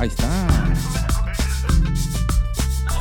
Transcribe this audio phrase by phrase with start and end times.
[0.00, 0.48] Ahí está.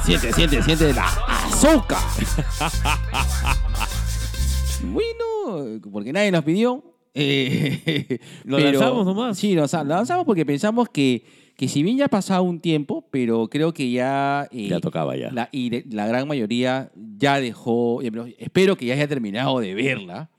[0.03, 2.01] Siente, siente, siente la azúcar.
[4.81, 6.96] bueno, porque nadie nos pidió.
[7.17, 9.37] Eh, Lo lanzamos nomás.
[9.37, 11.23] Sí, lo lanza- lo lanzamos porque pensamos que,
[11.55, 14.47] que si bien ya ha pasado un tiempo, pero creo que ya...
[14.51, 15.31] eh, Ya tocaba ya.
[15.31, 19.59] La, y de- la gran mayoría ya dejó, eh, pero espero que ya haya terminado
[19.59, 20.29] de verla.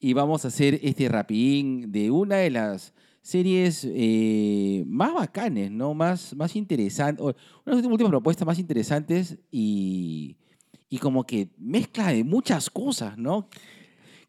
[0.00, 5.92] Y vamos a hacer este rapidín de una de las series eh, más bacanes, ¿no?
[5.92, 7.34] Más, más interesantes, una
[7.76, 10.36] de las últimas propuestas más interesantes y,
[10.88, 13.48] y como que mezcla de muchas cosas, ¿no?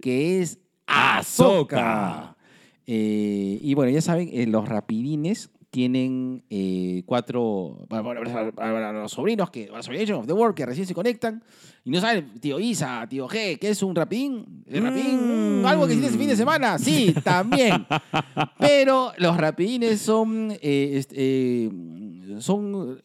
[0.01, 0.57] Que es
[0.89, 2.35] Ahsoka.
[2.87, 7.85] Eh, y bueno, ya saben, eh, los rapidines tienen eh, cuatro.
[7.87, 9.67] Para, para- para- los sobrinos que.
[9.67, 11.43] Los of the World que recién se conectan.
[11.85, 14.63] Y no saben, tío Isa, tío G, ¿qué es un rapidín?
[14.67, 15.61] ¿El rapidín?
[15.61, 16.79] mm, ¿Algo que hiciste ese fin de semana?
[16.79, 17.85] Sí, también.
[18.59, 20.51] Pero los rapidines son.
[20.61, 21.69] eh, est- eh,
[22.39, 23.01] son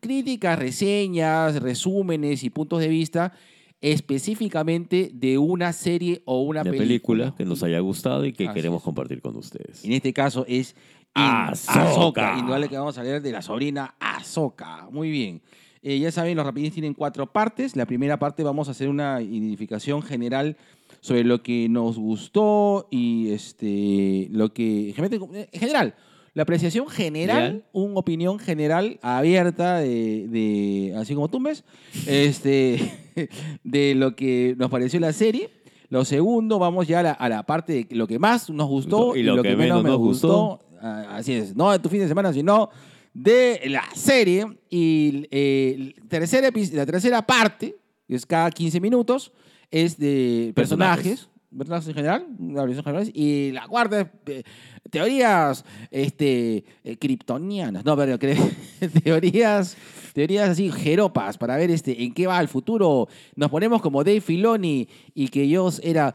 [0.00, 3.32] críticas, reseñas, resúmenes y puntos de vista
[3.80, 6.86] específicamente de una serie o una Una película.
[6.86, 8.84] película que nos haya gustado y que Así queremos es.
[8.84, 9.84] compartir con ustedes.
[9.84, 10.74] En este caso es.
[11.14, 12.36] Ahsoka.
[12.38, 14.88] Indudable que vamos a hablar de la sobrina Ahsoka.
[14.90, 15.42] Muy bien.
[15.82, 17.76] Eh, ya saben, los rapidines tienen cuatro partes.
[17.76, 20.56] La primera parte vamos a hacer una identificación general
[21.00, 24.90] sobre lo que nos gustó y este, lo que...
[24.90, 25.94] En general,
[26.38, 31.64] la apreciación general, una opinión general abierta de, de- así como Tumbes,
[32.06, 32.92] este,
[33.64, 35.50] de lo que nos pareció la serie.
[35.90, 39.16] Lo segundo, vamos ya a la, a la parte de lo que más nos gustó
[39.16, 40.60] Y lo que menos me nos gustó.
[40.80, 42.70] Ah, Así es, no de tu fin de semana, sino
[43.12, 44.46] de la serie.
[44.70, 47.74] Y eh, el tercer epi- la tercera parte,
[48.06, 49.32] que es cada 15 minutos,
[49.72, 51.02] es de personajes.
[51.04, 54.42] Personajes en general, una versión general, y la cuarta es eh,
[54.90, 58.18] teorías este, eh, kryptonianas, no, pero
[59.02, 59.76] teorías,
[60.12, 63.08] teorías así, jeropas, para ver este, en qué va el futuro.
[63.36, 66.14] Nos ponemos como Dave Filoni y que yo era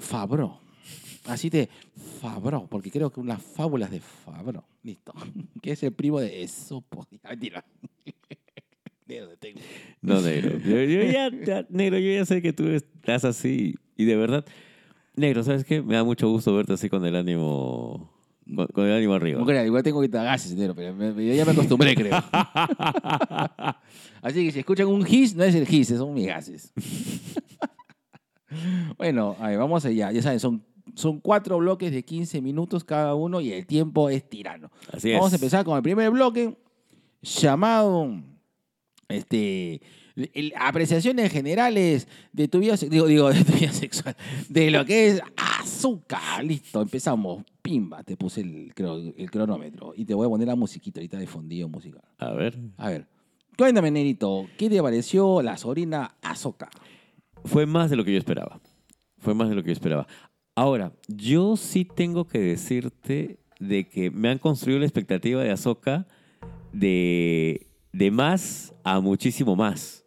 [0.00, 0.60] Fabro.
[1.26, 1.68] Así te
[2.20, 4.64] Fabro, porque creo que unas fábulas de Fabro.
[4.82, 5.12] Listo.
[5.62, 7.06] Que es el primo de Esopo.
[7.22, 7.64] Mentira.
[10.00, 10.58] No, negro.
[10.58, 13.74] Yo, ya- negro, yo ya sé que tú estás así.
[13.96, 14.44] Y de verdad,
[15.14, 15.82] negro, ¿sabes qué?
[15.82, 18.10] Me da mucho gusto verte así con el ánimo.
[18.56, 19.38] Con, con el ánimo arriba.
[19.38, 21.94] No creas, igual tengo que te gases, negro, pero me- me- yo ya me acostumbré,
[21.94, 22.12] creo.
[24.22, 26.72] Así que si escuchan un gis, no es el gis, son mis gases.
[28.98, 30.10] bueno, a ver, vamos allá.
[30.12, 30.64] Ya saben, son,
[30.94, 34.70] son cuatro bloques de 15 minutos cada uno y el tiempo es tirano.
[34.92, 35.16] Así es.
[35.18, 36.56] Vamos a empezar con el primer bloque
[37.22, 38.10] llamado
[39.08, 39.80] este
[40.16, 44.16] el- apreciaciones generales de tu vida digo digo de tu vida sexual
[44.48, 48.72] de lo que es azúcar listo empezamos pimba te puse el,
[49.16, 52.58] el cronómetro y te voy a poner la musiquita ahorita de fondillo musical A ver.
[52.76, 53.06] a ver
[53.56, 56.68] cuéntame Nerito ¿qué te pareció la sobrina Azoka?
[57.44, 58.60] Fue más de lo que yo esperaba.
[59.18, 60.06] Fue más de lo que yo esperaba.
[60.54, 66.06] Ahora, yo sí tengo que decirte de que me han construido la expectativa de Ahsoka
[66.72, 70.01] de, de más a muchísimo más.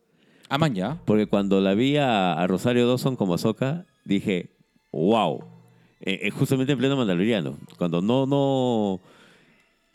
[0.50, 4.56] Aman ya Porque cuando la vi a, a Rosario Dawson como Ahsoka, dije,
[4.91, 5.44] wow.
[6.01, 7.57] Eh, eh, justamente en pleno mandaloriano.
[7.78, 9.01] Cuando no, no...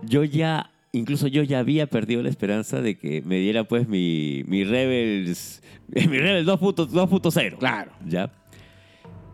[0.03, 4.43] Yo ya, incluso yo ya había perdido la esperanza de que me diera pues mi,
[4.47, 6.91] mi Rebels, mi Rebels 2.0.
[6.91, 7.59] 2.0.
[7.59, 8.33] claro ¿Ya?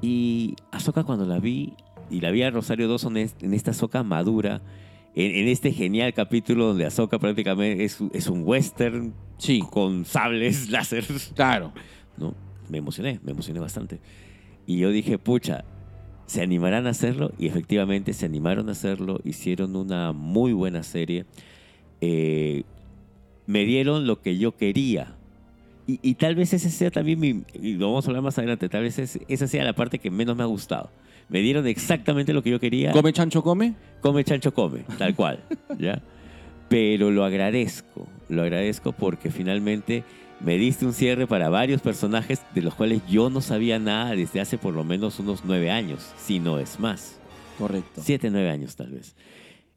[0.03, 1.75] Y Ahsoka cuando la vi,
[2.11, 4.61] y la vi a Rosario Dawson en esta Ahsoka madura,
[5.17, 10.71] en, en este genial capítulo donde Ahsoka prácticamente es, es un western sí con sables
[10.71, 11.05] láser,
[11.35, 11.73] claro
[12.17, 12.35] ¿no?
[12.69, 14.01] Me emocioné, me emocioné bastante.
[14.67, 15.65] Y yo dije, pucha,
[16.27, 17.33] ¿se animarán a hacerlo?
[17.39, 21.27] Y efectivamente se animaron a hacerlo, hicieron una muy buena serie.
[22.01, 22.65] Eh,
[23.47, 25.17] me dieron lo que yo quería.
[25.87, 27.45] Y, y tal vez ese sea también mi...
[27.55, 28.69] Y lo vamos a hablar más adelante.
[28.69, 30.91] Tal vez esa sea la parte que menos me ha gustado.
[31.29, 32.93] Me dieron exactamente lo que yo quería.
[32.93, 35.43] come chancho come Come chancho come, tal cual,
[35.79, 36.01] ¿ya?
[36.69, 40.05] Pero lo agradezco, lo agradezco porque finalmente
[40.41, 44.41] me diste un cierre para varios personajes de los cuales yo no sabía nada desde
[44.41, 47.19] hace por lo menos unos nueve años, si no es más.
[47.59, 49.17] correcto Siete, nueve años tal vez.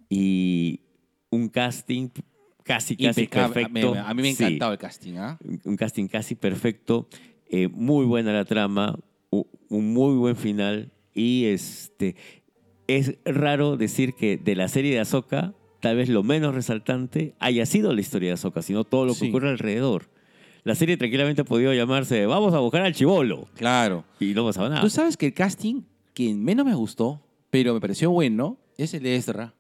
[0.10, 0.82] Y
[1.30, 2.10] un casting
[2.64, 3.54] casi, casi Impecable.
[3.66, 3.96] perfecto.
[3.96, 5.40] A mí me ha Sí el casting ¿ah?
[5.64, 7.08] un casting casi perfecto,
[7.50, 9.00] eh, muy buena la trama,
[9.32, 12.16] un muy buen final y este
[12.88, 17.66] es raro decir que de la serie de Ahsoka tal vez lo menos resaltante haya
[17.66, 19.30] sido la historia de Ahsoka, sino todo lo que Sí.
[19.30, 20.10] ocurre alrededor.
[20.64, 23.48] La serie tranquilamente ha podido llamarse Vamos a buscar al chivolo.
[23.56, 24.04] Claro.
[24.20, 24.82] Y no pasaba nada.
[24.82, 25.84] Tú sabes que el casting
[26.14, 29.54] que menos me gustó, pero me pareció bueno, es el de Ezra.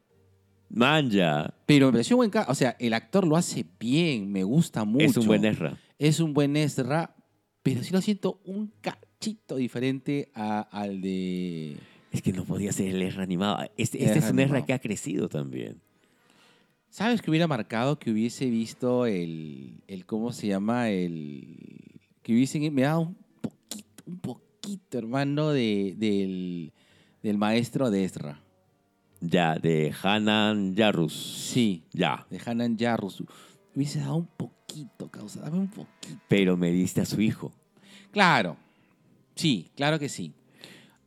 [0.70, 1.54] Manja.
[1.66, 5.06] Pero me pareció buen O sea, el actor lo hace bien, me gusta mucho.
[5.06, 5.78] Es un buen Ezra.
[5.98, 7.16] Es un buen Ezra,
[7.64, 8.72] pero sí lo siento un
[9.20, 11.78] cachito diferente a- al de...
[12.12, 13.58] Es que no podía ser el Ezra animado.
[13.78, 15.80] Este, este es un Ezra que ha crecido también.
[16.90, 20.90] ¿Sabes que hubiera marcado que hubiese visto el, el ¿cómo se llama?
[20.90, 26.72] El, que hubiesen, me da un poquito, un poquito, hermano, de, del,
[27.22, 28.42] del maestro de Ezra.
[29.22, 31.14] Ya, de Hanan Yarrus.
[31.14, 32.26] Sí, Ya.
[32.32, 33.22] de Hanan Jarrus.
[33.76, 36.20] Hubiese dado un poquito, causa, dame un poquito.
[36.28, 37.52] Pero me diste a su hijo.
[38.12, 38.58] Claro,
[39.40, 40.34] sí, claro que sí.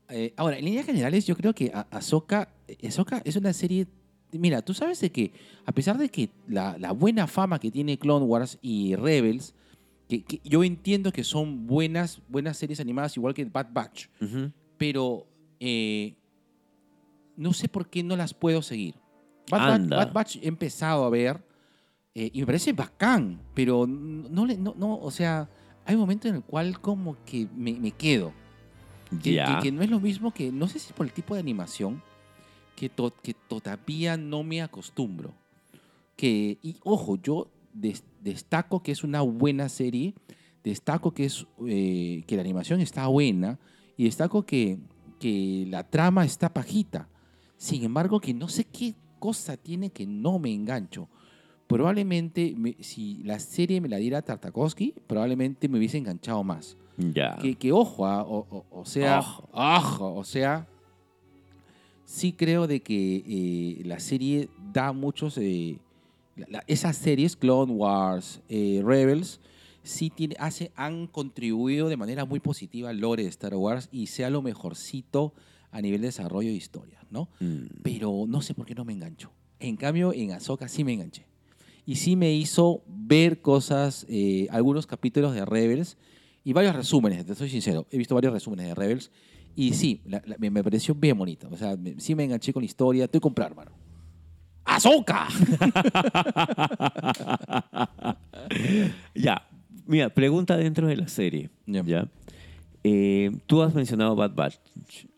[0.08, 2.48] Eh, ahora, en líneas generales, yo creo que Ahsoka,
[2.86, 3.86] Ahsoka es una serie.
[4.32, 5.32] Mira, tú sabes de que,
[5.66, 9.54] a pesar de que la, la buena fama que tiene Clone Wars y Rebels,
[10.08, 14.06] que, que yo entiendo que son buenas, buenas series animadas, igual que Bad Batch,
[14.78, 15.26] pero
[15.60, 16.14] eh,
[17.36, 18.94] no sé por qué no las puedo seguir.
[19.50, 19.96] Bad, Batch, Anda.
[19.96, 21.42] Bad Batch he empezado a ver
[22.14, 25.48] eh, y me parece bacán, pero no, le- no, no, o sea,
[25.84, 28.32] hay momentos en el cual como que me, me quedo.
[29.22, 29.56] Que, Ya.
[29.58, 31.40] que- que no es lo mismo que, no sé si es por el tipo de
[31.40, 32.02] animación,
[32.76, 35.34] que, to- que todavía no me acostumbro.
[36.16, 40.14] Que, y ojo, yo des- destaco que es una buena serie,
[40.64, 43.58] destaco que, es, eh, que la animación está buena
[43.96, 44.78] y destaco que,
[45.18, 47.08] que la trama está pajita.
[47.56, 51.08] Sin embargo, que no sé qué cosa tiene que no me engancho.
[51.72, 56.76] Probablemente, me- si la serie me la diera Tartakovsky, probablemente me hubiese enganchado más.
[56.98, 57.36] Ya.
[57.40, 59.48] Que, que ojo, ah, o, o- o sea, Ojo.
[59.52, 60.66] ojo, o sea,
[62.04, 65.78] sí creo de que eh, la serie da muchos, eh,
[66.36, 69.40] la- la- esas series, Clone Wars, eh, Rebels,
[69.82, 74.06] sí tiene, hace, han contribuido de manera muy positiva al lore de Star Wars y
[74.08, 75.32] sea lo mejorcito
[75.70, 77.28] a nivel de desarrollo de historia, ¿no?
[77.40, 77.80] Mm.
[77.82, 79.32] pero no sé por qué no me engancho.
[79.58, 81.24] En cambio, en Ahsoka sí me enganché.
[81.86, 85.96] Y sí me hizo ver cosas, eh, algunos capítulos de Rebels
[86.44, 87.86] y varios resúmenes, te soy sincero.
[87.90, 89.10] He visto varios resúmenes de Rebels
[89.56, 91.48] y sí, la- la- me, pareció bien bonito.
[91.50, 93.04] O sea, me- sí me enganché con la historia.
[93.04, 93.72] Estoy comprar, hermano.
[94.64, 95.28] ¡Ahsoka!
[99.14, 99.46] Ya.
[99.86, 101.50] Mira, pregunta dentro de la serie.
[101.66, 101.82] Ya.
[101.84, 102.08] Ya.
[102.84, 104.56] Eh, tú has mencionado Bad Batch.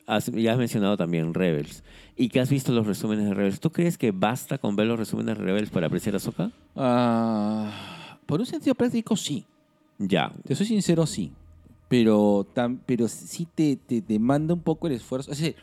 [0.07, 1.83] Has, ya has mencionado también Rebels.
[2.17, 3.59] Y que has visto los resúmenes de Rebels.
[3.61, 6.51] ¿Tú crees que basta con ver los resúmenes de Rebels para apreciar a Ahsoka?
[6.77, 9.45] Ah, por un sentido práctico, sí.
[9.99, 10.33] Ya.
[10.47, 11.33] Te soy sincero, sí.
[11.89, 15.33] Pero, tam- pero sí te, te demanda un poco el esfuerzo.
[15.33, 15.57] Es decir,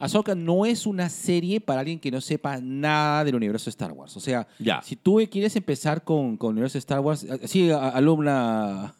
[0.00, 3.92] Ahsoka no es una serie para alguien que no sepa nada del universo de Star
[3.92, 4.16] Wars.
[4.16, 4.82] O sea, Ya.
[4.82, 8.94] si tú quieres empezar con, con el universo de Star Wars, eh, sí, alumna.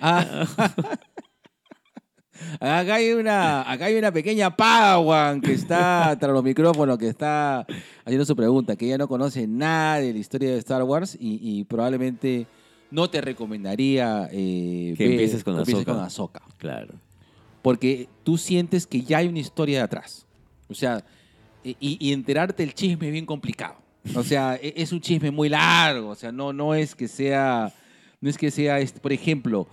[0.00, 0.46] Ah.
[2.60, 7.66] acá, hay una, acá hay una pequeña Padawan que está tras los micrófonos, que está
[8.04, 11.38] haciendo su pregunta, que ella no conoce nada de la historia de Star Wars y,
[11.42, 12.46] y probablemente
[12.90, 16.42] no te recomendaría eh, Que ver- empieces con Ahsoka.
[16.58, 16.94] Claro.
[17.62, 20.26] Porque tú sientes que ya hay una historia de atrás.
[20.68, 21.04] O sea,
[21.64, 23.76] y, y enterarte el chisme es bien complicado.
[24.16, 26.08] O sea, e- es un chisme muy largo.
[26.08, 27.72] O sea, no, no es que sea.
[28.20, 29.66] No es que sea, este, por ejemplo,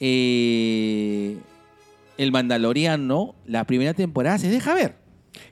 [0.00, 1.36] eh,
[2.18, 4.96] El Mandaloriano, la primera temporada se deja ver.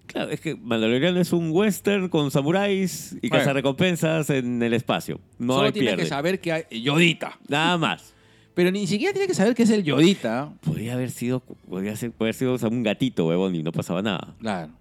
[0.07, 5.21] Claro, es que Mandalorian es un western con samuráis y cazarrecompensas en el espacio.
[5.39, 6.03] No Solo hay tienes pierde.
[6.05, 7.39] que saber que hay Yodita.
[7.49, 8.15] Nada más.
[8.55, 10.55] Pero ni siquiera tienes que saber que es el Yodita.
[10.63, 13.73] Podría haber sido, podría ser, podría haber sido o sea, un gatito, huevón, y no
[13.73, 14.35] pasaba nada.
[14.41, 14.73] Claro.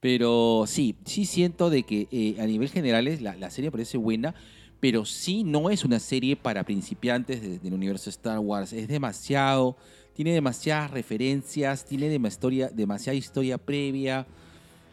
[0.00, 3.96] Pero sí, sí siento de que eh, a nivel general es- la, la serie parece
[3.96, 4.34] buena,
[4.78, 8.72] pero sí no es una serie para principiantes de- del universo Star Wars.
[8.72, 9.76] Es demasiado,
[10.16, 14.26] tiene demasiadas referencias, tiene demasiada historia previa.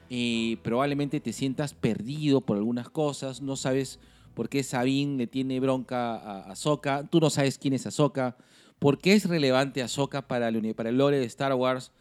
[0.10, 4.00] eh, probablemente te sientas perdido por algunas cosas, no sabes
[4.34, 8.36] por qué Sabine le tiene bronca a Ahsoka, tú no sabes quién es Ahsoka,
[8.80, 11.92] por qué es relevante Ahsoka para el, para lore de Star Wars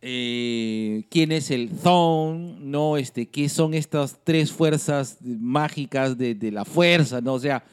[0.00, 2.96] eh, quién es el Thone, ¿no?
[2.96, 7.34] Este, qué son estas tres fuerzas mágicas de, de la fuerza, ¿no?
[7.34, 7.64] O sea,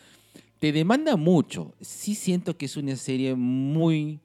[0.64, 1.74] te demanda mucho.
[1.82, 4.22] Sí siento que es una serie muy...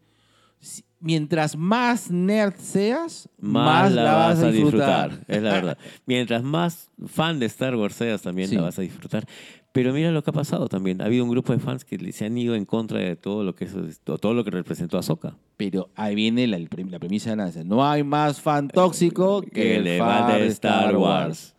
[1.00, 5.24] Mientras más nerd seas, más, la vas a disfrutar.
[5.26, 5.78] Es la verdad.
[6.06, 8.54] Mientras más fan de Star Wars seas, también Sí.
[8.54, 9.26] la vas a disfrutar.
[9.72, 11.02] Pero mira lo que ha pasado también.
[11.02, 13.56] Ha habido un grupo de fans que se han ido en contra de todo lo
[13.56, 15.36] que, eso, todo lo que representó Ahsoka.
[15.56, 20.38] Pero ahí viene la, premisa de la No hay más fan tóxico que el fan
[20.38, 21.56] de Star Wars.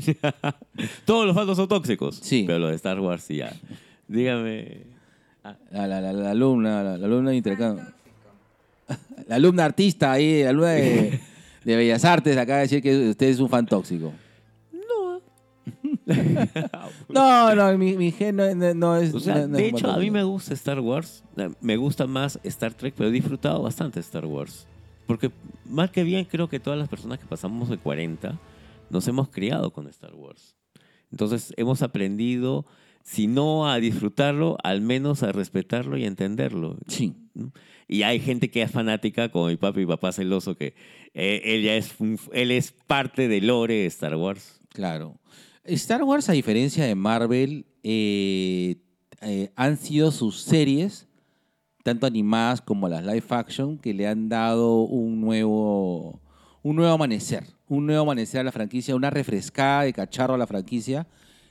[1.04, 2.16] Todos los fandoms son tóxicos.
[2.22, 2.44] Sí.
[2.46, 3.52] Pero los de Star Wars sí ya.
[4.08, 4.82] Dígame.
[5.70, 7.84] La, la, la, la alumna, la, la alumna de intercambio.
[9.28, 11.20] La alumna artista ahí, la alumna de,
[11.64, 14.12] de Bellas Artes, acaba de decir que usted es un fan tóxico.
[17.08, 17.54] No.
[17.54, 19.14] no, mi, mi gen no, no- no es.
[19.14, 20.12] O sea, no- no de hecho, fan a mí tóxico.
[20.14, 21.22] me gusta Star Wars.
[21.36, 24.66] Eh, Me gusta más Star Trek, pero he disfrutado bastante Star Wars.
[25.06, 25.30] Porque,
[25.64, 28.38] más que bien, creo que todas las personas que pasamos de 40
[28.90, 30.56] nos hemos criado con Star Wars.
[31.10, 32.66] Entonces, hemos aprendido,
[33.02, 36.76] si no a disfrutarlo, al menos a respetarlo y a entenderlo.
[36.86, 37.14] Sí.
[37.88, 40.74] Y hay gente que es fanática, como mi papá y papá celoso, que
[41.14, 41.94] eh, él ya es,
[42.32, 44.60] él es parte del lore de Star Wars.
[44.68, 45.18] Claro.
[45.64, 48.76] Star Wars, a diferencia de Marvel, eh,
[49.22, 51.08] eh, han sido sus series,
[51.82, 56.20] tanto animadas como las live action, que le han dado un nuevo,
[56.62, 57.44] un nuevo amanecer.
[57.70, 61.06] Un nuevo amanecer a la franquicia, una refrescada de cacharro a la franquicia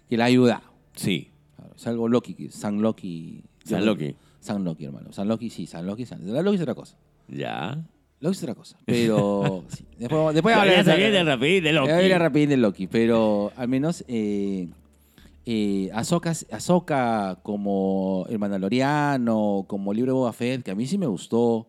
[0.08, 0.62] que le ha ayudado.
[0.96, 3.44] Sí, Claro, salvo Loki, San Loki.
[3.66, 4.16] San Loki.
[4.40, 5.12] San Loki, hermano.
[5.12, 6.96] San Loki, sí, San Loki, San Loki es otra cosa.
[7.28, 7.78] ya.
[8.22, 8.78] Loki es otra cosa.
[8.86, 9.64] Pero.
[9.70, 9.86] sí.
[9.98, 12.14] Después, después Ya, hablaré de- viene rapidín de Loki.
[12.18, 14.68] rapidín de Loki, pero al menos eh,
[15.46, 20.98] eh, Ahsoka, Ahsoka como el Mandaloriano, como libro de Boba Fett, que a mí sí
[20.98, 21.68] me gustó,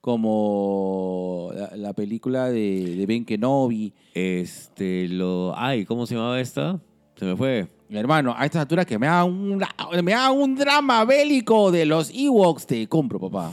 [0.00, 3.92] como la, la película de, de Ben Kenobi.
[4.14, 5.54] Este, lo.
[5.56, 6.80] Ay, ¿cómo se llamaba esta?
[7.16, 7.68] Se me fue.
[7.90, 9.60] Hermano, a estas alturas que me haga un,
[10.02, 13.52] me haga un drama bélico de los Ewoks, te compro, papá.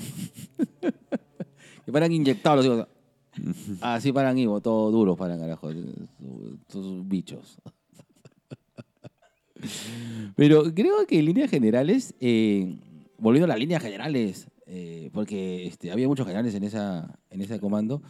[1.85, 2.91] que paran inyectados los Ewoks.
[3.81, 5.71] Así paran Ewoks, todo duros paran, carajo.
[6.69, 7.57] Sus bichos.
[10.35, 12.77] Pero creo que en líneas generales, eh,
[13.17, 17.59] volviendo a las líneas generales, eh, porque este, había muchos generales en, esa, en ese
[17.59, 18.01] comando,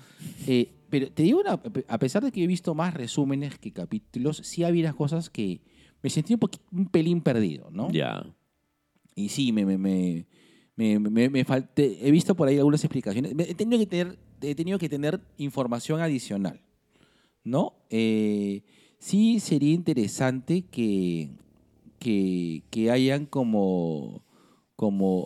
[0.47, 4.37] eh, pero te digo, una- a pesar de que he visto más resúmenes que capítulos,
[4.43, 5.61] sí había cosas que
[6.01, 7.91] me sentí un, poquito, un pelín perdido, ¿no?
[7.91, 8.25] Ya.
[9.15, 10.25] Y sí, me, me, me,
[10.99, 13.33] me, me- falté- he visto por ahí algunas explicaciones.
[13.37, 16.61] He tenido que tener, he tenido que tener información adicional,
[17.43, 17.73] ¿no?
[17.89, 18.61] Eh,
[18.99, 21.29] sí sería interesante que,
[21.99, 24.21] que, que hayan como,
[24.77, 25.23] como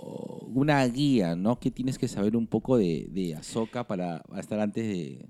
[0.54, 1.60] una guía, ¿no?
[1.60, 5.26] Que tienes que saber un poco de, de Ahsoka para, estar antes de,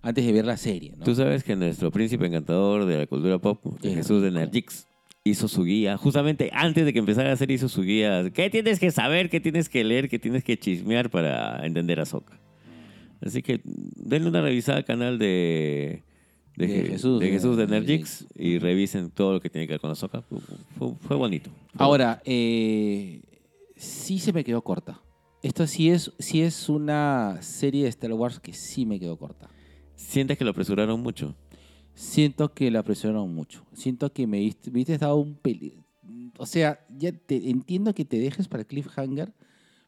[0.00, 1.04] antes de ver la serie, ¿no?
[1.04, 4.40] Tú sabes que nuestro príncipe encantador de la cultura pop, Jesús de rico.
[4.40, 4.86] Nergix,
[5.24, 5.98] hizo su guía.
[5.98, 8.30] Justamente antes de que empezara a hacer, hizo su guía.
[8.32, 9.28] ¿Qué tienes que saber?
[9.28, 10.08] ¿Qué tienes que leer?
[10.08, 12.40] ¿Qué tienes que chismear para entender a Soca?
[13.20, 16.02] Así que denle una revisada al canal de,
[16.56, 18.04] de, De Je- Jesús de Jesús de
[18.36, 19.94] y revisen todo lo que tiene que ver con.
[19.94, 20.08] Fue,
[20.78, 21.50] fue- fue bonito.
[21.76, 23.20] Ahora, eh,
[23.76, 25.00] sí se me quedó corta.
[25.42, 29.48] Esto sí es, sí es una serie de Star Wars que sí me quedó corta.
[29.94, 31.34] ¿Sientes que lo apresuraron mucho?
[31.94, 33.64] Siento que la presionaron mucho.
[33.72, 35.84] Siento que me viste, me viste dado un peli.
[36.38, 39.32] O sea, ya te entiendo que te dejes para el cliffhanger,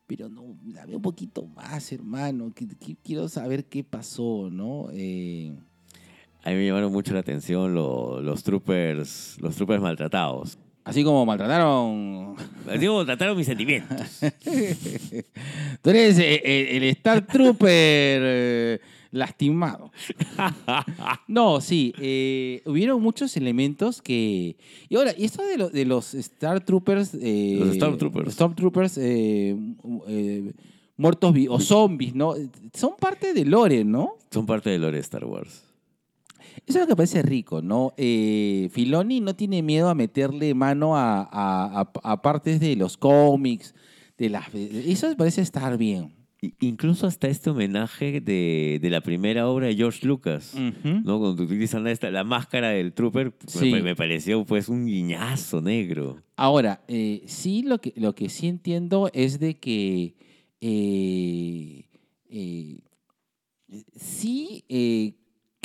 [0.06, 2.52] pero no, dame un poquito más, hermano.
[2.54, 4.88] que- que quiero saber qué pasó, ¿no?
[4.92, 5.52] Eh,
[6.44, 10.58] A mí me llamaron mucho la atención lo- los troopers, los troopers maltratados.
[10.86, 12.34] Así como maltrataron.
[12.66, 13.98] Así como trataron mis sentimientos.
[15.82, 17.68] Tú eres eh, eh, el Star Trooper
[18.24, 18.80] eh,
[19.12, 19.90] lastimado.
[21.28, 24.56] No, sí, eh, hubieron muchos elementos que...
[24.88, 27.12] Y ahora, y esto de, lo- de los Star Troopers...
[27.20, 28.32] eh, Los Stormtroopers.
[28.34, 29.56] Stormtroopers, eh,
[30.96, 32.34] muertos o zombies, ¿no?
[32.72, 34.14] Son parte de lore, ¿no?
[34.30, 35.62] Son parte del lore de Star Wars.
[36.66, 37.92] Eso es lo que parece rico, ¿no?
[37.96, 42.96] Eh, Filoni no tiene miedo a meterle mano a, a- a- a partes de los
[42.96, 43.74] cómics,
[44.16, 44.54] de las...
[44.54, 46.14] Eso me parece estar bien.
[46.60, 50.54] Incluso hasta este homenaje de, de la primera obra de George Lucas.
[50.54, 51.18] ¿no?
[51.18, 53.70] Cuando utilizan esta, la máscara del trooper, Sí.
[53.72, 56.22] me, me pareció pues un guiñazo negro.
[56.36, 60.14] Ahora, eh, sí lo que, lo que sí entiendo es de que
[60.60, 61.84] eh,
[62.28, 62.80] eh,
[63.96, 64.64] sí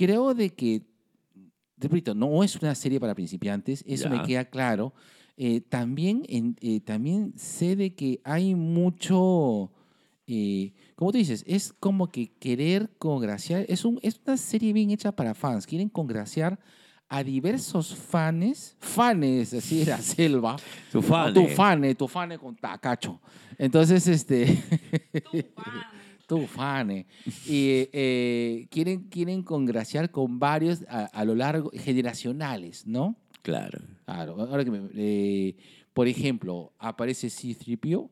[0.05, 0.81] creo de que,
[1.77, 4.09] repito, no es una serie para principiantes, eso Ya.
[4.09, 4.93] me queda claro.
[5.37, 9.71] Eh, también, en- eh, también sé de que hay mucho,
[10.27, 14.89] eh, como tú dices, es como que querer congraciar, es, un, es una serie bien
[14.91, 16.59] hecha para fans, quieren congraciar
[17.09, 20.55] a diversos fans, fans así de la selva,
[20.91, 21.33] Su fan.
[21.33, 23.19] tu fane, tu fane con tacacho.
[23.57, 24.45] Entonces, este.
[25.31, 25.61] tu
[26.39, 27.05] fane.
[27.47, 33.15] Y eh, quieren, quieren congraciar con varios a, a lo largo, generacionales, ¿no?
[33.41, 33.79] Claro.
[34.05, 34.39] Claro.
[34.41, 35.55] Ahora que me- eh,
[35.93, 38.09] por ejemplo, aparece C-3PO,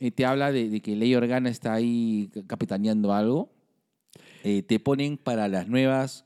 [0.00, 3.52] eh, te habla de, de que Ley Organa está ahí ca- capitaneando algo.
[4.44, 6.24] Eh, te ponen para las nuevas,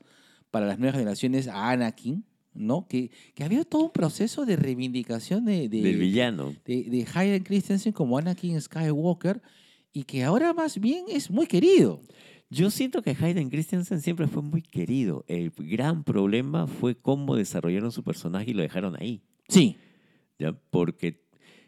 [0.51, 2.87] para las nuevas generaciones a Anakin, ¿no?
[2.87, 6.55] Que, que había todo un proceso de reivindicación de, de, Del villano.
[6.65, 9.41] de, de Hayden Christensen como Anakin Skywalker
[9.97, 11.99] y que ahora más bien es muy querido.
[12.49, 15.25] Yo siento que Hayden Christensen siempre fue muy querido.
[15.27, 19.21] El gran problema fue cómo desarrollaron su personaje y lo dejaron ahí.
[19.49, 19.75] Sí.
[20.37, 20.53] ¿ya?
[20.69, 21.23] Porque,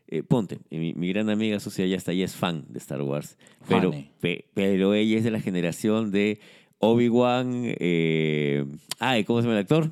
[0.07, 3.35] eh, ponte, mi, mi gran amiga Sucia ya está, ella es fan de Star Wars,
[3.67, 6.39] pero, pe- pero ella es de la generación de
[6.77, 8.63] Obi-Wan, eh,
[8.99, 9.91] ay, ¿cómo se llama el actor?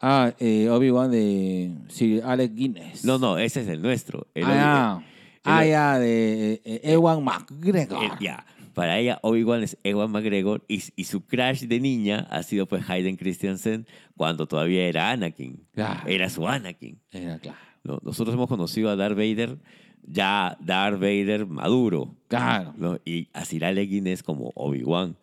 [0.00, 3.04] Ah, eh, Obi-Wan de Sir Alec Guinness.
[3.04, 4.26] No, no, ese es el nuestro.
[4.34, 5.02] El ah,
[5.46, 8.02] Ah, ya, de eh, Ewan McGregor.
[8.04, 8.44] eh, ya.
[8.74, 12.88] Para ella, Obi-Wan es Ewan McGregor y, y su crush de niña ha sido pues
[12.90, 13.86] Hayden Christensen
[14.18, 15.64] cuando todavía era Anakin.
[15.72, 16.06] Claro.
[16.06, 17.00] Era su Anakin.
[17.10, 17.56] Era claro.
[17.84, 18.00] ¿no?
[18.02, 19.56] Nosotros hemos conocido a Darth Vader,
[20.02, 22.14] ya Darth Vader maduro.
[22.28, 22.74] Claro.
[22.76, 22.98] ¿no?
[23.06, 25.16] Y a Sir Alec Guinness como Obi-Wan.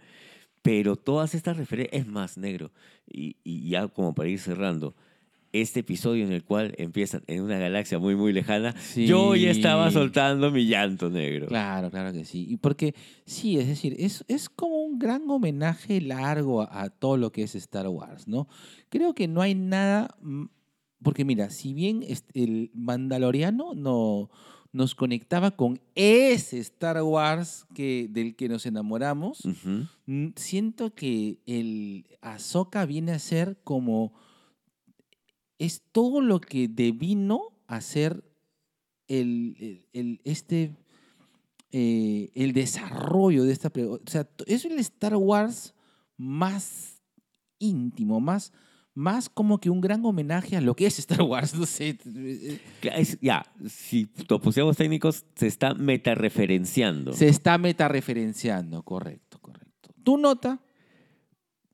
[0.64, 2.72] Pero todas estas referencias, es más negro,
[3.08, 4.96] y, y ya como para ir cerrando,
[5.54, 9.06] este episodio en el cual empiezan en una galaxia muy, muy lejana, Sí.
[9.08, 11.48] yo ya estaba soltando mi llanto negro.
[11.48, 12.46] Claro, claro que sí.
[12.50, 12.94] Y porque,
[13.26, 17.44] sí, es decir, es, es como un gran homenaje largo a, a todo lo que
[17.44, 18.48] es Star Wars, ¿no?
[18.90, 20.18] Creo que no hay nada.
[21.04, 24.30] Porque mira, si bien el Mandaloriano no,
[24.72, 29.44] nos conectaba con ese Star Wars que, del que nos enamoramos,
[30.36, 34.14] siento que el Ahsoka viene a ser como.
[35.64, 38.24] Es todo lo que devino a ser
[39.08, 40.76] el, el- el- este
[41.72, 45.74] eh, el desarrollo de esta pre- o sea es el Star Wars
[46.18, 47.02] más
[47.60, 48.52] íntimo más
[48.96, 51.98] más como que un gran homenaje a lo que es Star Wars no sé.
[52.06, 52.60] Eh,
[52.96, 57.14] es- Ya, si lo pusiéramos técnicos, se está metareferenciando.
[57.14, 59.90] se está metareferenciando correcto correcto.
[60.04, 60.60] Tu nota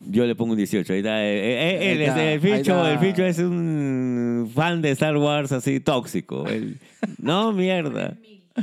[0.01, 0.93] Yo le pongo un 18.
[0.93, 1.23] Ahí está.
[1.25, 2.91] eh, eh, Ahí él, está, es- el, ahí ficho, está.
[2.93, 6.47] el ficho es un fan de Star Wars así tóxico.
[6.47, 6.77] Él-
[7.17, 8.17] no, mierda.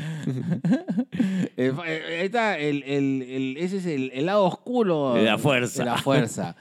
[1.59, 5.39] Eh, eh, ahí está el, el- el- ese es el, el lado oscuro De la
[5.39, 5.85] fuerza.
[5.85, 6.55] de la fuerza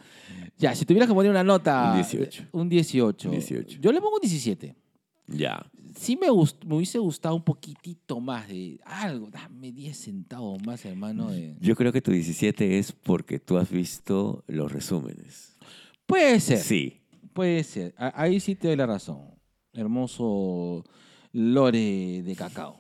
[0.58, 2.44] ya si tuvieras que poner una nota Un 18.
[2.54, 3.78] un 18 18.
[3.82, 4.74] yo le pongo un 17
[5.28, 5.66] Ya.
[5.96, 10.86] Sí me, gust- me hubiese gustado un poquitito más de algo, dame 10 centavos más,
[10.86, 11.32] hermano.
[11.32, 11.56] De...
[11.60, 15.58] Yo creo que tu 17 es porque tú has visto los resúmenes.
[16.06, 17.02] Puede ser, Sí.
[17.34, 17.94] puede ser.
[17.98, 19.22] Ahí sí te doy la razón.
[19.74, 20.84] Hermoso
[21.34, 22.78] lore de cacao.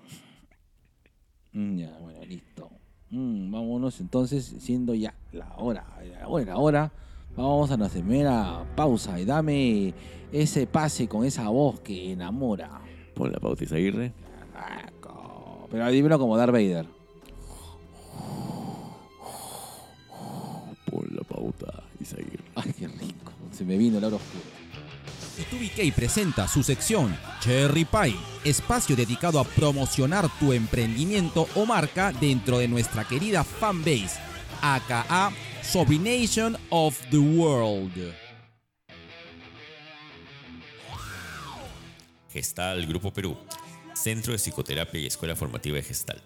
[1.53, 2.69] Mm, Ya, bueno, listo.
[3.09, 5.85] Mm, vámonos entonces, siendo ya la hora,
[6.19, 6.91] la hora, la hora.
[7.35, 9.93] Vamos a nuestra primera pausa y dame
[10.31, 12.81] ese pase con esa voz que enamora.
[13.15, 14.11] Pon la pauta Aguirre.
[15.71, 16.85] Pero dímelo como Darth Vader.
[20.91, 22.43] Pon la pauta Isaguirre.
[22.55, 23.31] Ay, qué rico.
[23.51, 24.43] Se me vino el oro oscuro.
[25.37, 32.59] B2BK presenta su sección Cherry Pie, espacio dedicado a promocionar tu emprendimiento o marca dentro
[32.59, 34.17] de nuestra querida fanbase,
[34.61, 38.24] aka Sobrination of the World.
[42.35, 43.37] Gestal Grupo Perú,
[43.93, 46.21] Centro de Psicoterapia y Escuela Formativa de Gestal.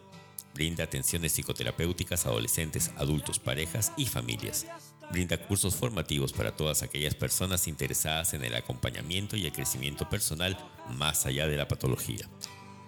[0.55, 4.65] Brinda atenciones psicoterapéuticas a adolescentes, adultos, parejas y familias.
[5.11, 10.57] Brinda cursos formativos para todas aquellas personas interesadas en el acompañamiento y el crecimiento personal
[10.97, 12.27] más allá de la patología.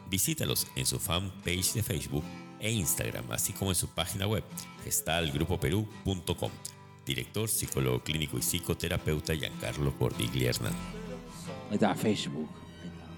[0.10, 2.26] Visítalos en su fanpage de Facebook
[2.60, 4.44] e Instagram, así como en su página web
[4.84, 6.52] gestalgrupoperú.com.
[7.06, 10.74] Director, psicólogo clínico y psicoterapeuta Giancarlo Cordiglia Hernán.
[11.72, 12.61] Está, Facebook.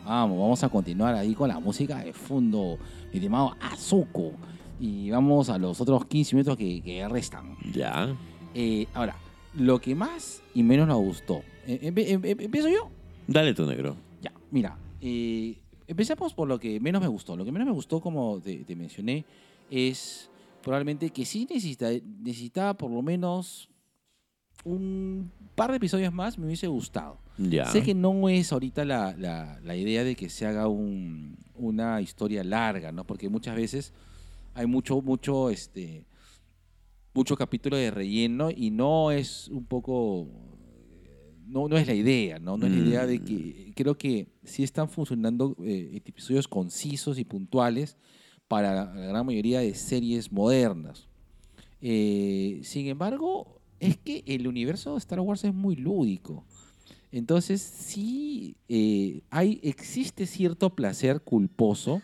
[0.06, 2.78] Vamos, vamos a continuar ahí con la música de fondo,
[3.12, 4.34] mi estimado Azuko.
[4.80, 7.56] Y vamos a los otros 15 minutos que, que restan.
[7.74, 8.14] Ya.
[8.54, 9.16] Eh, ahora,
[9.54, 11.42] lo que más y menos nos gustó.
[11.66, 12.90] Eh, em- em- ¿Empiezo yo?
[13.28, 13.96] Dale tu negro.
[14.22, 17.38] Ya, mira, eh, empecemos por lo que menos me gustó.
[17.38, 19.26] Lo que menos me gustó, como te, te mencioné,
[19.72, 20.30] es
[20.62, 21.90] probablemente que sí necesita,
[22.22, 23.70] necesitaba por lo menos
[24.66, 27.18] un par de episodios más, me hubiese gustado.
[27.38, 27.66] Ya.
[27.66, 32.00] Sé que no es ahorita la, la- la idea de que se haga un- una
[32.02, 33.06] historia larga, ¿no?
[33.06, 33.94] Porque muchas veces
[34.54, 36.06] hay mucho, mucho, este,
[37.14, 40.28] mucho capítulo de relleno y no es un poco,
[41.46, 42.58] no, no es la idea, ¿no?
[42.58, 47.24] No es la idea de que, creo que sí están funcionando eh, episodios concisos y
[47.26, 47.98] puntuales
[48.48, 51.08] para la gran mayoría de series modernas.
[51.82, 56.46] Eh, sin embargo, es que el universo de Star Wars es muy lúdico.
[57.14, 62.02] Entonces, sí, eh, hay, existe cierto placer culposo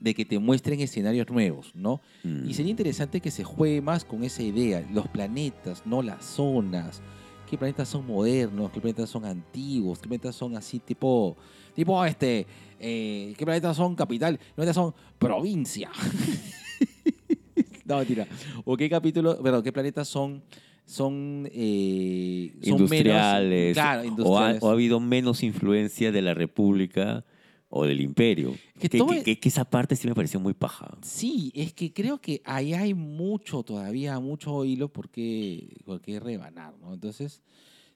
[0.00, 2.00] de que te muestren escenarios nuevos, ¿no?
[2.24, 2.50] Mm.
[2.50, 7.00] Y sería interesante que se juegue más con esa idea, los planetas, no las zonas,
[7.48, 11.36] qué planetas son modernos, qué planetas son antiguos, qué planetas son así tipo,
[11.72, 12.44] tipo este,
[12.80, 15.92] eh, qué planetas son capital, qué planetas son provincia.
[17.84, 18.26] no, mentira.
[18.64, 20.42] O qué capítulo, perdón, qué planetas son,
[20.86, 24.62] son, eh, son menos- industriales, o, ha, industriales.
[24.62, 27.24] o ha habido menos influencia de la República
[27.68, 28.54] o del Imperio.
[28.78, 30.96] Que que- es- que- que esa parte sí me pareció muy paja.
[31.02, 36.20] Sí, es que creo que ahí hay mucho todavía, mucho hilo por qué, por qué
[36.20, 36.94] rebanar, ¿no?
[36.94, 37.42] Entonces,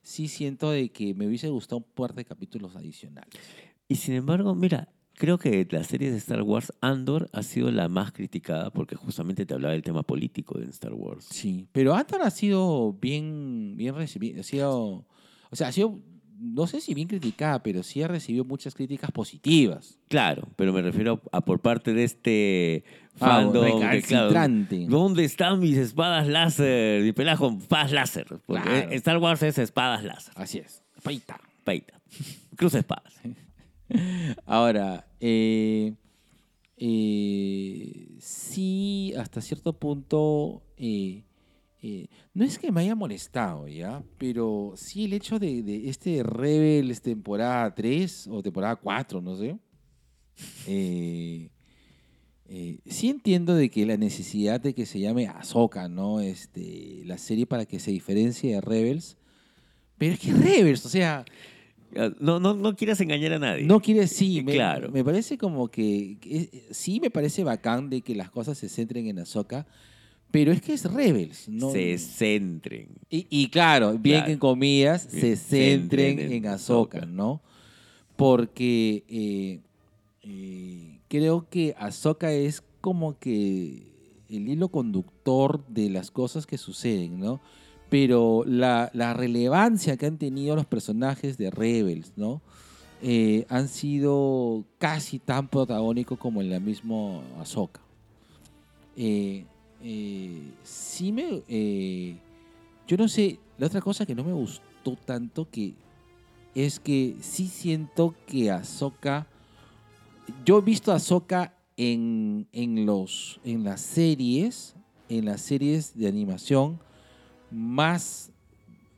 [0.03, 3.33] sí siento de que me hubiese gustado un par de capítulos adicionales.
[3.87, 4.89] Y sin embargo, mira,
[5.21, 9.45] creo que la serie de Star Wars, Andor, ha sido la más criticada porque justamente
[9.45, 11.25] te hablaba del tema político de Star Wars.
[11.29, 15.05] Sí, pero Anton ha sido bien, bien recibido, ha sido,
[15.51, 15.99] o sea, ha sido,
[16.39, 19.99] no sé si bien criticada, pero sí ha recibido muchas críticas positivas.
[20.07, 22.83] Claro, pero me refiero a por parte de este
[23.19, 23.63] Ah, fandom.
[23.65, 24.85] que, claro, recalcitrante.
[24.89, 27.13] ¿Dónde están mis espadas láser?
[27.13, 28.25] Peleas con espadas láser.
[28.47, 28.91] Porque Claro.
[28.91, 30.33] Star Wars es espadas láser.
[30.35, 30.81] Así es.
[31.03, 31.39] Paita.
[31.63, 32.01] Peita.
[32.55, 33.13] Cruza espadas.
[34.45, 35.93] Ahora, eh,
[36.77, 41.23] eh, sí, hasta cierto punto, eh,
[42.33, 44.03] no es que me haya molestado, ¿ya?
[44.17, 49.57] Pero sí el hecho de, este Rebels temporada 3 o temporada 4, no sé.
[52.85, 56.19] sí entiendo de que la necesidad de que se llame Ahsoka, ¿no?
[56.19, 59.17] Este, la serie para que se diferencie de Rebels.
[59.97, 61.25] Pero es que Rebels, o sea,
[62.19, 63.63] No, no, no quieras engañar a nadie.
[63.65, 64.89] no quiere, sí, me, Claro.
[64.91, 66.17] me parece como que,
[66.71, 69.65] sí me parece bacán de que las cosas se centren en Ahsoka,
[70.31, 71.71] pero es que es Rebels, ¿no?
[71.71, 72.87] Se centren.
[73.09, 74.25] Y, y claro, bien Claro.
[74.27, 77.05] que en comillas, se centren centren en Ahsoka.
[77.05, 77.41] ¿no?
[78.15, 79.59] Porque eh,
[80.23, 83.91] eh, creo que Ahsoka es como que
[84.29, 87.41] el hilo conductor de las cosas que suceden, ¿no?
[87.91, 92.41] Pero la, relevancia que han tenido los personajes de Rebels, ¿no?
[93.01, 97.81] Eh, han sido casi tan protagónicos como en la misma Ahsoka.
[98.95, 99.43] Eh,
[99.83, 102.15] eh, sí me...
[102.87, 105.73] yo no sé, la otra cosa que no me gustó tanto que
[106.55, 109.27] es que sí siento que Ahsoka...
[110.45, 114.75] Yo he visto a Ahsoka en, en, los, en las series,
[115.09, 116.79] en las series de animación
[117.51, 118.31] más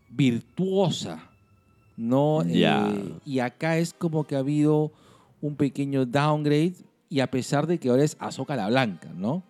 [0.10, 1.30] virtuosa,
[1.98, 2.42] ¿no?
[2.48, 2.54] Eh,
[3.26, 4.92] y acá es como que ha habido
[5.42, 6.74] un pequeño downgrade
[7.10, 9.44] y a pesar de que ahora es Ahsoka la Blanca, ¿no?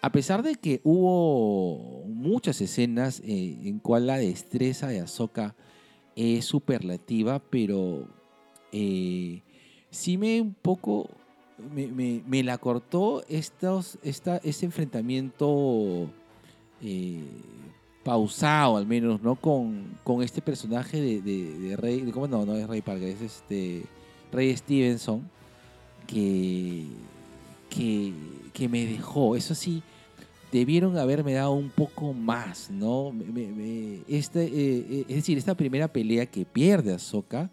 [0.00, 5.54] A pesar de que hubo muchas escenas eh, en cual la destreza de Ahsoka
[6.14, 8.08] es superlativa, pero
[8.72, 9.42] eh,
[9.90, 11.10] sí me un poco
[11.74, 16.08] me, me- me la cortó estos, esta, este enfrentamiento
[16.80, 17.24] eh,
[18.08, 19.36] pausado al menos, ¿no?
[19.36, 22.46] Con, con este personaje de, de, de Rey, de- ¿cómo no?
[22.46, 23.82] No es Rey Parker, es este
[24.32, 25.28] Rey Stevenson
[26.06, 26.86] que,
[27.68, 28.14] que,
[28.54, 29.36] que me dejó.
[29.36, 29.82] Eso sí,
[30.50, 33.12] debieron haberme dado un poco más, ¿no?
[33.12, 37.50] Me- me- me- este, eh, eh, es decir, esta primera pelea que pierde Ahsoka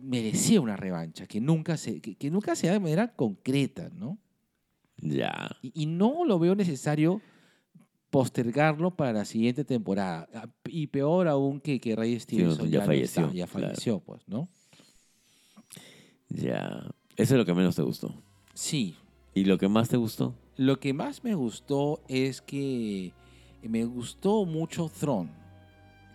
[0.00, 4.18] merecía una revancha, que nunca se, que, que nunca se da de manera concreta, ¿no?
[4.98, 5.50] Ya.
[5.62, 7.20] Y, y no lo veo necesario
[8.10, 10.28] postergarlo para la siguiente temporada.
[10.34, 13.66] Ah, Y peor aún que, que Ray Stevenson ya falleció, está, ya claro.
[13.68, 14.48] falleció, pues, ¿no?
[16.28, 16.90] Ya.
[17.16, 18.14] Eso es lo que menos te gustó.
[18.54, 18.96] Sí,
[19.34, 20.34] ¿Y lo que más te gustó?
[20.56, 23.12] Lo que más me gustó es que
[23.62, 25.30] me gustó mucho Throne.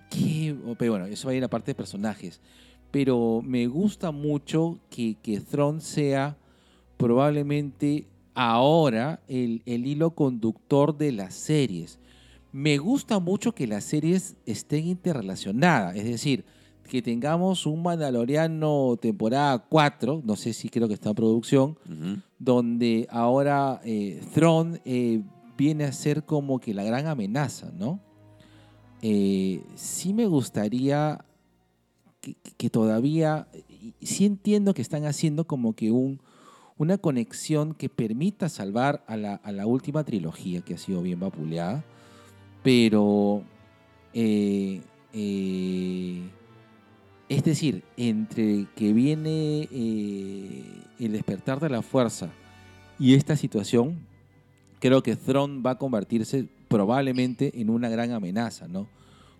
[0.09, 2.41] Que, pero bueno, eso va a ir a la parte de personajes.
[2.91, 6.37] Pero me gusta mucho que, que Throne sea
[6.97, 11.99] probablemente ahora el, el hilo conductor de las series.
[12.51, 15.95] Me gusta mucho que las series estén interrelacionadas.
[15.95, 16.45] Es decir,
[16.87, 21.77] que tengamos un Mandaloriano temporada 4, no sé si creo que está en producción,
[22.37, 25.21] donde ahora eh, Thrawn eh,
[25.57, 27.99] viene a ser como que la gran amenaza, ¿no?
[29.01, 31.25] Eh, sí me gustaría
[32.21, 33.47] que, que todavía,
[34.01, 36.21] sí entiendo que están haciendo como que un,
[36.77, 41.19] una conexión que permita salvar a la, a la última trilogía que ha sido bien
[41.19, 41.83] vapuleada,
[42.63, 43.43] pero
[44.13, 44.81] eh,
[45.11, 46.21] eh,
[47.29, 50.63] es decir, entre que viene eh,
[50.99, 52.29] el despertar de la fuerza
[52.99, 53.99] y esta situación,
[54.79, 58.87] creo que Thrawn va a convertirse probablemente en una gran amenaza, ¿no?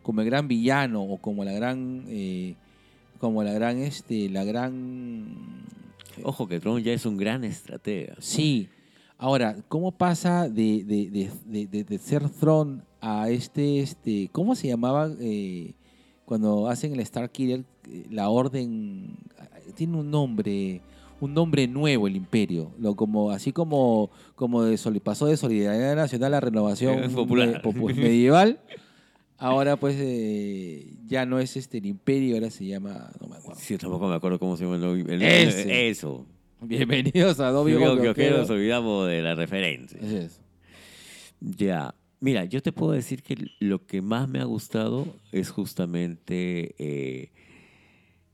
[0.01, 2.03] Como el gran villano o como la gran,
[3.19, 5.63] como la gran, este, la gran.
[6.23, 8.15] Ojo que Tron ya es un gran estratega.
[8.19, 8.69] Sí.
[9.17, 11.09] Ahora, ¿cómo pasa de, de,
[11.45, 15.09] de, de- ser Thrawn a este, este, ¿cómo se llamaba?
[15.19, 15.73] Eh,
[16.25, 19.17] cuando hacen el Star Killer, eh, la orden
[19.75, 20.81] tiene un nombre,
[21.21, 26.33] un nombre nuevo el imperio, lo como así como como de pasó de solidaridad nacional
[26.33, 27.47] a renovación popular.
[27.47, 28.59] me- popu- medieval.
[29.37, 33.59] Ahora pues eh, ya no es este el imperio, ahora se llama, no me acuerdo.
[33.59, 35.89] Sí, tampoco me acuerdo cómo se llama el, el- Ese.
[35.89, 36.25] Eso.
[36.61, 39.99] Bienvenidos a Viejos creo que nos olvidamos de la referencia.
[40.01, 40.39] Así es.
[41.41, 41.93] Ya.
[42.21, 47.31] Mira, yo te puedo decir que lo que más me ha gustado es justamente eh,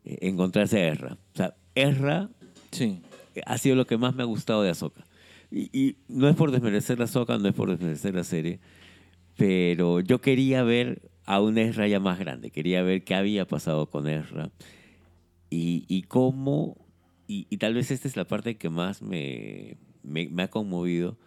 [0.04, 1.18] encontrarse a Ezra.
[1.34, 2.30] O sea, Ezra
[2.72, 3.02] Sí.
[3.48, 5.04] ha sido lo que más me ha gustado de Ahsoka.
[5.50, 8.60] Y, y no es por desmerecer la Ahsoka, no es por desmerecer la serie,
[9.40, 13.90] pero yo quería ver a un Ezra ya más grande, quería ver qué había pasado
[13.90, 14.52] con Ezra
[15.50, 16.76] y, y cómo,
[17.26, 21.18] y, y tal vez esta es la parte que más me, me, me ha conmovido,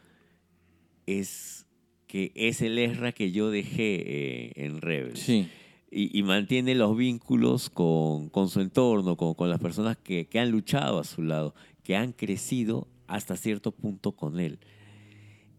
[1.06, 1.66] es
[2.06, 5.48] que es el Ezra que yo dejé eh, en Rebels Sí.
[5.90, 10.38] y, y mantiene los vínculos con, con su entorno, con, con las personas que, que
[10.38, 14.58] han luchado a su lado, que han crecido hasta cierto punto con él.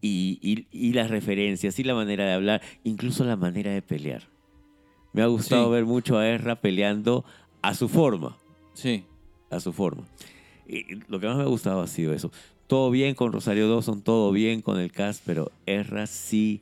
[0.05, 4.23] Y, y- y las referencias, y la manera de hablar, incluso la manera de pelear.
[5.13, 5.71] Me ha gustado Sí.
[5.71, 7.23] ver mucho a Ezra peleando
[7.61, 8.35] a su forma,
[8.73, 9.05] Sí.
[9.49, 10.03] a su forma.
[10.67, 12.31] Y lo que más me ha gustado ha sido eso.
[12.67, 16.59] Todo bien con Rosario Dawson, todo bien con el cast, pero Ezra sí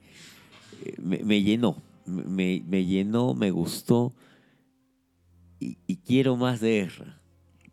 [0.86, 1.77] eh, me, me llenó.
[2.06, 4.13] Me, me llenó, me gustó.
[5.60, 7.19] Y, y quiero más de Ezra.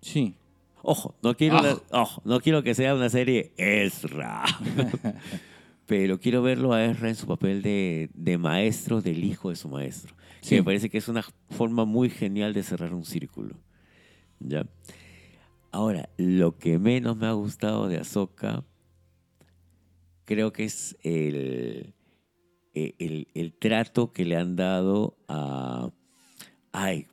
[0.01, 0.35] Sí.
[0.83, 4.45] Ojo, no quiero, la- ojo, no quiero que sea una serie Ezra.
[5.89, 9.69] pero quiero verlo a Ezra en su papel de, de maestro del hijo de su
[9.69, 10.15] maestro.
[10.43, 10.51] Sí.
[10.51, 13.57] Que me parece que es una forma muy genial de cerrar un círculo.
[14.39, 14.65] ¿Ya?
[15.73, 18.63] Ahora, lo que menos me ha gustado de Ahsoka
[20.25, 21.95] creo que es el,
[22.75, 25.91] el, el- el trato que le han dado a...
[26.71, 27.07] Ay,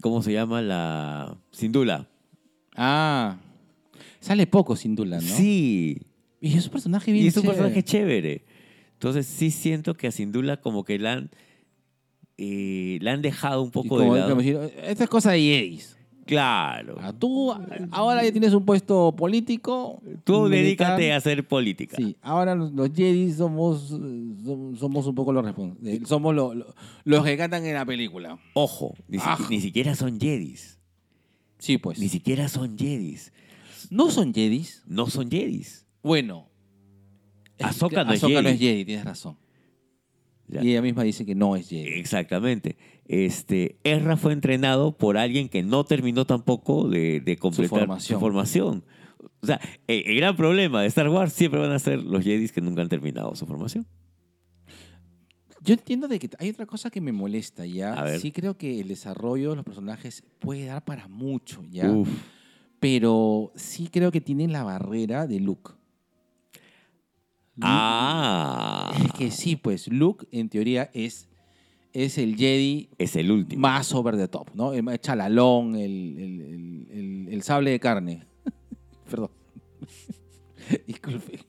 [0.00, 1.36] ¿cómo se llama la...
[1.50, 2.08] Sindula?
[2.76, 3.36] Ah.
[4.20, 5.22] Sale poco sin duda, ¿no?
[5.22, 6.00] Sí,
[6.46, 7.56] Y es un personaje bien y es un chévere.
[7.58, 8.44] personaje chévere.
[8.94, 11.30] Entonces sí siento que a Sindula como que la han,
[12.38, 14.40] eh, la han dejado un poco de lado.
[14.40, 15.96] esta es cosa de Jedis.
[16.26, 16.96] Claro.
[17.00, 17.52] Ah, Tú
[17.90, 20.02] ahora ya tienes un puesto político.
[20.24, 20.50] Tú militar.
[20.96, 21.96] dedícate a hacer política.
[21.98, 26.08] Sí, ahora los, los Jedis somos, som- somos un poco los responsables.
[26.08, 28.38] Somos lo- lo- los que cantan en la película.
[28.54, 30.78] Ojo, ni, si- ni siquiera son Jedis.
[31.58, 31.98] Sí, pues.
[31.98, 33.32] Ni siquiera son Jedis.
[33.90, 34.82] No son Jedis.
[34.86, 35.83] No son Jedis.
[36.04, 36.48] Bueno.
[37.60, 38.54] Ahsoka no es Ahsoka no Jedi.
[38.54, 39.36] es Jedi, tienes razón.
[40.46, 40.62] Ya.
[40.62, 41.88] Y ella misma dice que no es Jedi.
[41.98, 42.76] Exactamente.
[43.06, 48.16] Este, Ezra fue entrenado por alguien que no terminó tampoco de, de completar formación.
[48.18, 48.84] su formación.
[49.40, 52.52] O sea, el, el gran problema de Star Wars siempre van a ser los Jedis
[52.52, 53.86] que nunca han terminado su formación.
[55.62, 58.18] Yo entiendo de que hay otra cosa que me molesta ya.
[58.18, 61.90] Sí creo que el desarrollo de los personajes puede dar para mucho ya.
[61.90, 62.08] Uf.
[62.80, 65.70] Pero sí creo que tienen la barrera de Luke.
[67.60, 71.28] Ah, Es que sí, pues Luke en teoría es,
[71.92, 73.60] es el Jedi es el último.
[73.62, 74.72] más over the top, ¿no?
[74.72, 78.24] El más chalalón, el, el- el- el- el sable de carne.
[79.10, 79.30] Perdón.
[80.86, 81.40] Disculpe.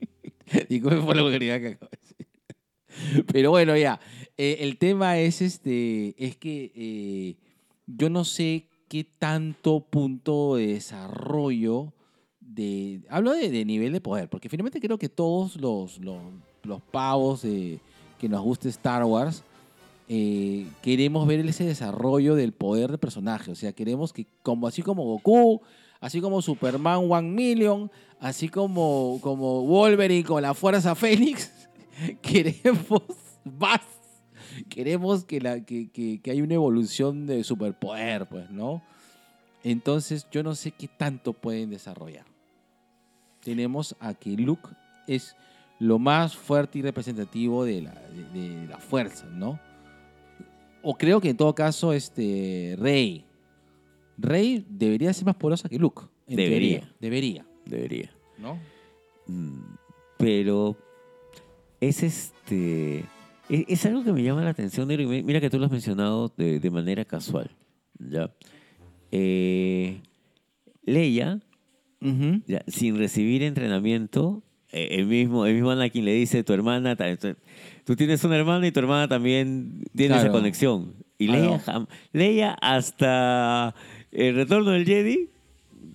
[0.68, 3.24] Disculpe por la vulgaridad que acabo de decir.
[3.32, 4.00] Pero bueno, ya.
[4.36, 6.14] Eh, el tema es este.
[6.24, 7.36] Es que eh,
[7.86, 11.92] yo no sé qué tanto punto de desarrollo
[13.08, 16.18] Hablo de, nivel de poder, porque finalmente creo que todos los, los,
[16.62, 19.44] los pavos que nos guste Star Wars
[20.08, 23.50] eh, queremos ver ese desarrollo del poder del personaje.
[23.50, 25.62] O sea, queremos que, como así como Goku,
[26.00, 27.90] así como Superman One Million,
[28.20, 31.50] así como, como Wolverine con la Fuerza Fénix,
[32.22, 33.02] queremos
[33.44, 33.80] más.
[34.68, 38.82] Queremos que, la, que, que, que haya una evolución de superpoder, pues, ¿no?
[39.64, 42.26] Entonces, yo no sé qué tanto pueden desarrollar.
[43.44, 44.68] Tenemos a que Luke
[45.06, 45.36] es
[45.78, 47.94] lo más fuerte y representativo de la,
[48.32, 49.60] de, de la fuerza, ¿no?
[50.82, 53.24] O creo que en todo caso, este Rey.
[54.18, 56.02] Rey debería ser más poderosa que Luke.
[56.26, 56.80] Debería.
[56.80, 56.94] teoría.
[57.00, 58.10] Debería, Debería.
[58.38, 58.58] ¿no?
[59.26, 59.60] Mm,
[60.18, 60.76] Pero
[61.80, 63.00] es este.
[63.48, 65.66] Es, es algo que me llama la atención, Nero, y mi- mira que tú lo
[65.66, 67.50] has mencionado de, de manera casual.
[67.98, 68.30] ¿ya?
[69.10, 70.00] Eh,
[70.84, 71.40] Leia,
[72.46, 76.96] Ya, sin recibir entrenamiento, eh, el mismo, el mismo Anakin le dice tu hermana,
[77.84, 80.94] tú tienes una hermana y tu hermana también tiene esa conexión.
[81.18, 81.28] Y.
[81.28, 81.62] Leia,
[82.12, 83.74] Leia hasta
[84.10, 85.30] el retorno del Jedi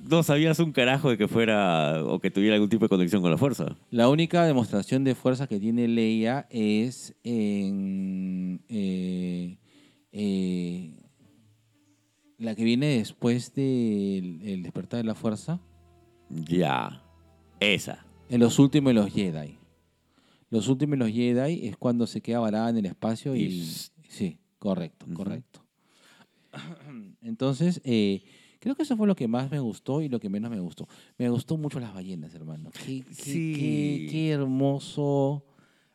[0.10, 3.32] no sabías un carajo de que fuera o que tuviera algún tipo de conexión con
[3.32, 3.78] la fuerza.
[3.92, 9.58] La única demostración de fuerza que tiene Leia es en, eh,
[10.12, 10.94] eh,
[12.38, 15.60] la que viene después del el despertar de la fuerza,
[16.30, 17.02] Ya.
[17.60, 18.06] Esa.
[18.30, 19.58] en los últimos los Jedi.
[20.50, 23.44] Los últimos los Jedi es cuando se queda varada en el espacio y...
[23.44, 23.76] Y-
[24.08, 25.64] Sí, correcto, correcto.
[27.22, 28.24] Entonces, eh,
[28.60, 30.88] creo que eso fue lo que más me gustó y lo que menos me gustó.
[31.18, 32.72] Me gustó mucho las ballenas, hermano.
[32.72, 33.54] Qué, qué- Sí.
[33.56, 35.44] qué- qué hermoso.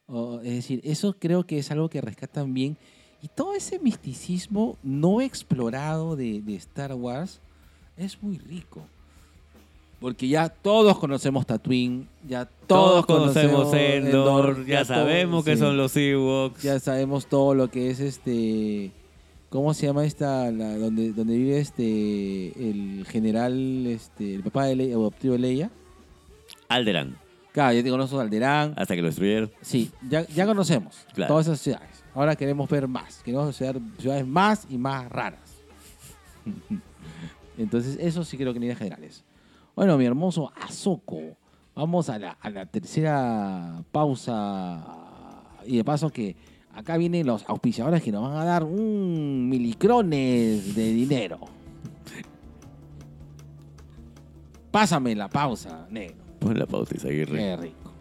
[0.07, 2.77] Oh, es decir, eso creo que es algo que rescatan bien.
[3.23, 7.41] Y todo ese misticismo no explorado de, de Star Wars
[7.97, 8.87] es muy rico.
[10.05, 15.61] Porque ya todos conocemos Tatooine, ya todos, Todos conocemos Endor, Endor, ya sabemos que sí.
[15.61, 16.63] son los Ewoks.
[16.63, 18.91] Ya sabemos todo lo que es este.
[19.49, 20.51] ¿Cómo se llama esta?
[20.51, 22.49] La, donde, donde vive este.
[22.69, 24.35] El general, este.
[24.35, 25.71] El papá de Leia, adoptivo de Leia.
[26.69, 27.17] Alderan,
[27.53, 28.75] Claro, ya te conozco Alderán.
[28.77, 29.51] hasta que lo destruyeron.
[29.63, 31.33] Sí, ya, ya conocemos Claro.
[31.33, 32.05] todas esas ciudades.
[32.15, 33.23] Ahora queremos ver más.
[33.23, 35.41] Queremos ver ciudades más y más raras.
[37.57, 39.25] Entonces, eso sí creo que en líneas generales.
[39.75, 41.37] Bueno, mi hermoso Azoko.
[41.75, 44.85] Vamos a la, a la tercera pausa.
[45.67, 46.37] Y de paso que
[46.73, 51.41] acá vienen los auspiciadores que nos van a dar un milicrones de dinero.
[54.71, 56.17] Pásame la pausa, negro.
[56.41, 57.39] Pon la pausa, Isaguirre.
[57.39, 57.93] Qué rico.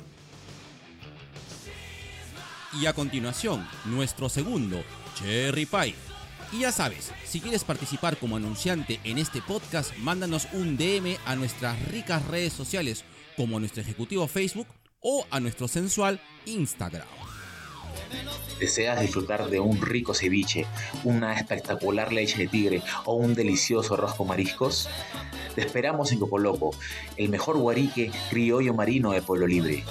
[2.81, 4.77] Y a continuación, nuestro segundo,
[5.15, 6.12] Cherry Pie.
[6.53, 11.35] Y ya sabes, si quieres participar como anunciante en este podcast, mándanos un DM a
[11.35, 13.03] nuestras ricas redes sociales,
[13.35, 14.67] como nuestro ejecutivo Facebook
[15.01, 17.07] o a nuestro sensual Instagram.
[18.59, 20.65] ¿Deseas disfrutar de un rico ceviche,
[21.03, 24.89] una espectacular leche de tigre o un delicioso arroz mariscos?
[25.55, 26.71] Te esperamos en Cocoloco,
[27.17, 29.83] el mejor guarique criollo marino de Pueblo Libre.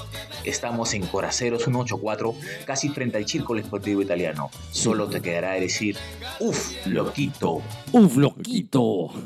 [0.44, 4.50] Estamos en Coraceros 184, casi frente al Círculo Esportivo Italiano.
[4.70, 5.96] Solo te quedará decir,
[6.40, 7.62] ¡Uf, loquito!
[7.92, 9.12] ¡Uf, loquito!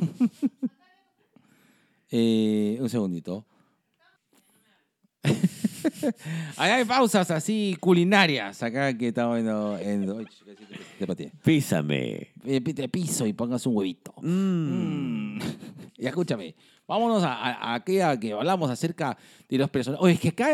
[2.08, 3.44] Eh, un segundito.
[6.56, 10.26] Ahí hay pausas así culinarias acá que estamos viendo en...
[11.06, 11.32] Pateé.
[11.44, 12.28] Písame.
[12.44, 14.14] Eh, Te piso y pongas un huevito.
[14.22, 15.36] Mm.
[15.36, 15.38] Mm.
[15.98, 16.54] Y escúchame,
[16.86, 19.16] vámonos a, a, a aquella que hablamos acerca
[19.48, 20.04] de los personajes.
[20.04, 20.50] Oye, es que acá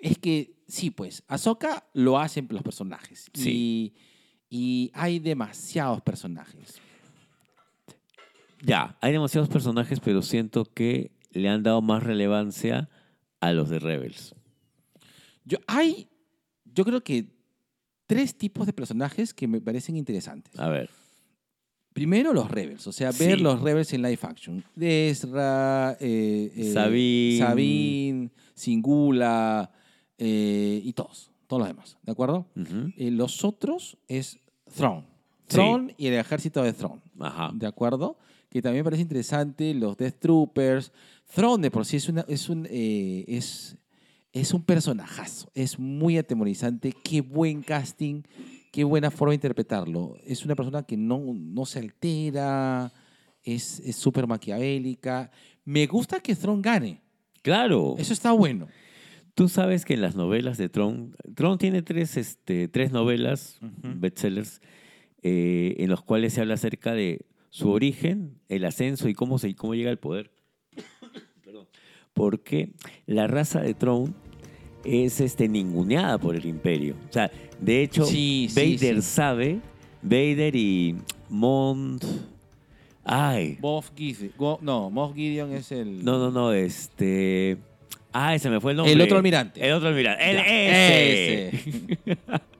[0.00, 3.30] es que sí, pues, Ahsoka lo hacen los personajes.
[3.32, 3.94] Sí.
[4.50, 6.78] Y, y hay demasiados personajes.
[8.62, 12.88] Ya, hay demasiados personajes, pero siento que le han dado más relevancia
[13.40, 14.35] a los de Rebels.
[15.46, 16.08] Yo, hay,
[16.64, 17.30] yo creo que
[18.06, 20.58] tres tipos de personajes que me parecen interesantes.
[20.58, 20.90] A ver.
[21.94, 23.42] Primero, los Rebels, o sea, ver Sí.
[23.42, 24.62] los Rebels en live action.
[24.78, 27.38] Ezra, eh, eh, Sabine.
[27.38, 29.70] Sabine, Singula
[30.18, 32.46] eh, y todos, todos los demás, ¿de acuerdo?
[32.98, 34.38] Eh, los otros es
[34.74, 35.06] Throne.
[35.48, 35.56] Sí.
[35.56, 37.50] Throne y el ejército de Throne, Ajá.
[37.54, 38.18] ¿de acuerdo?
[38.50, 40.92] Que también me parece interesante, los Death Troopers.
[41.34, 43.76] Throne de por sí es, una, es, un, eh, es,
[44.40, 48.22] es un personajazo, es muy atemorizante, qué buen casting,
[48.70, 50.16] qué buena forma de interpretarlo.
[50.24, 52.92] Es una persona que no, no se altera,
[53.42, 55.30] es súper maquiavélica.
[55.64, 57.00] Me gusta que Throne gane,
[57.42, 57.94] Claro.
[57.98, 58.68] eso está bueno.
[59.34, 63.94] Tú sabes que en las novelas de Tron, Tron tiene tres, este, tres novelas, Ujú.
[63.98, 64.60] bestsellers,
[65.22, 69.54] eh, en los cuales se habla acerca de su origen, el ascenso y cómo, se,
[69.54, 70.30] cómo llega al poder.
[71.44, 71.68] Perdón.
[72.12, 72.72] Porque
[73.06, 74.14] la raza de Tron
[74.86, 76.94] es este, ninguneada por el imperio.
[77.08, 79.02] O sea, de hecho, Sí, Vader sí.
[79.02, 79.60] sabe,
[80.02, 80.96] Vader y
[81.28, 82.04] Mont...
[83.08, 86.04] Ay, Moff Gideon, no, Moff Gideon es el...
[86.04, 87.56] no, no, no, este...
[88.12, 88.92] Ay, se me fue el nombre.
[88.94, 89.64] El otro almirante.
[89.64, 90.30] El otro almirante.
[90.30, 92.16] El ese.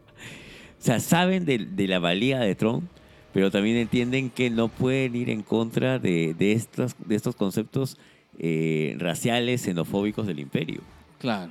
[0.78, 2.88] O sea, saben de, de la valía de Tron,
[3.32, 7.96] pero también entienden que no pueden ir en contra de, de, estos, de estos conceptos
[8.38, 10.82] eh, raciales, xenofóbicos del imperio.
[11.18, 11.50] Claro,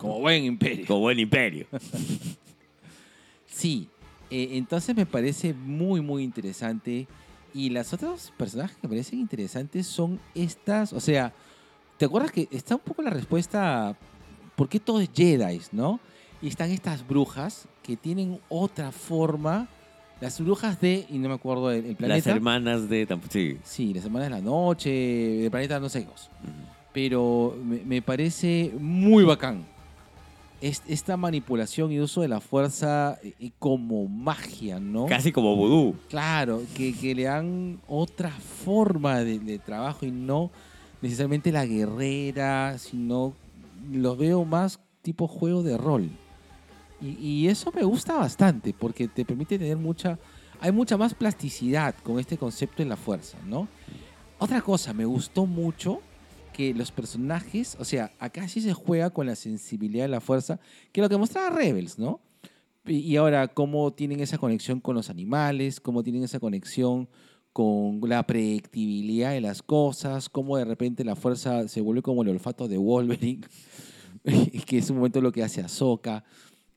[0.00, 0.86] como buen imperio.
[0.86, 1.66] Como el imperio.
[3.52, 3.88] Sí,
[4.30, 7.06] eh, entonces me parece muy, muy interesante.
[7.52, 11.32] Y las otras personajes que me parecen interesantes son estas, o sea,
[11.98, 13.96] ¿te acuerdas que está un poco la respuesta a
[14.54, 16.00] por qué todo es Jedi, no?
[16.40, 19.68] Y están estas brujas que tienen otra forma,
[20.20, 22.30] las brujas de, y no me acuerdo del el planeta.
[22.30, 23.18] Las hermanas de...
[23.28, 23.58] Sí.
[23.64, 26.30] Sí, las hermanas de la noche, del planeta no sé qué cosa.
[26.94, 29.66] Pero me, me parece muy bacán.
[30.60, 35.06] Es- esta manipulación y uso de la fuerza eh, como magia, ¿no?
[35.06, 35.94] Casi como vudú.
[36.08, 40.50] Claro, que, que le dan otra forma de, de trabajo y no
[41.00, 43.32] necesariamente la guerrera, sino
[43.90, 46.10] los veo más tipo juego de rol.
[47.00, 50.18] Y, y eso me gusta bastante porque te permite tener mucha...
[50.60, 53.66] hay mucha más plasticidad con este concepto en la fuerza, ¿no?
[54.38, 56.02] Otra cosa, me gustó mucho
[56.60, 60.60] que los personajes, o sea, acá sí se juega con la sensibilidad de la fuerza,
[60.92, 62.20] que lo que mostraba Rebels, ¿no?
[62.84, 67.08] Y y ahora, cómo tienen esa conexión con los animales, cómo tienen esa conexión
[67.54, 72.28] con la predictibilidad de las cosas, cómo de repente la fuerza se vuelve como el
[72.28, 73.40] olfato de Wolverine,
[74.66, 76.24] que es un momento lo que hace Ahsoka.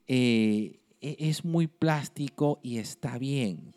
[0.08, 3.74] Eh, e- es muy plástico y está bien.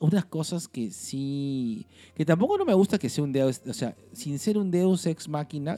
[0.00, 3.96] Unas cosas que sí, que tampoco no me gusta que sea un Deus, o sea,
[4.12, 5.76] sin ser un Deus ex máquina,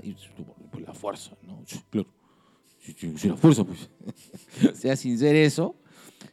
[0.71, 1.63] pues, la fuerza, ¿no?
[1.91, 2.09] Claro.
[3.25, 3.91] La fuerza, pues.
[4.73, 5.77] o sea, sin ser eso,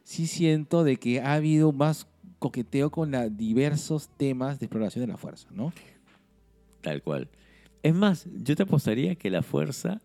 [0.03, 2.07] sí siento de que ha habido más
[2.39, 5.73] coqueteo con la diversos temas de exploración de la fuerza, ¿no?
[6.81, 7.29] Tal cual.
[7.83, 10.01] Es más, yo te apostaría que la fuerza,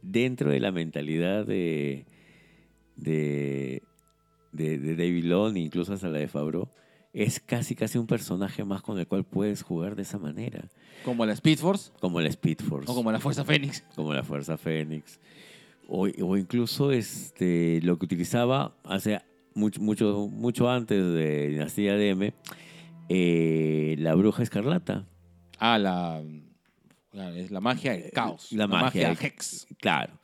[0.00, 2.06] dentro de la mentalidad de,
[2.96, 3.82] de,
[4.52, 6.68] de, de David Long, incluso hasta la de Favreau,
[7.12, 10.68] es casi casi un personaje más con el cual puedes jugar de esa manera.
[11.04, 12.90] Como la Speed Force Como la Speed Force.
[12.90, 13.82] o como la Fuerza Fénix.
[13.94, 15.20] como la Fuerza Fénix.
[15.88, 19.20] O, o incluso este, lo que utilizaba hace
[19.54, 22.32] mucho, mucho, mucho antes de Dinastía DM,
[23.08, 25.06] eh, la Bruja Escarlata.
[25.58, 26.22] Ah, la,
[27.12, 28.50] la- es la magia del caos.
[28.52, 29.66] La magia del- Hex.
[29.80, 30.18] Claro,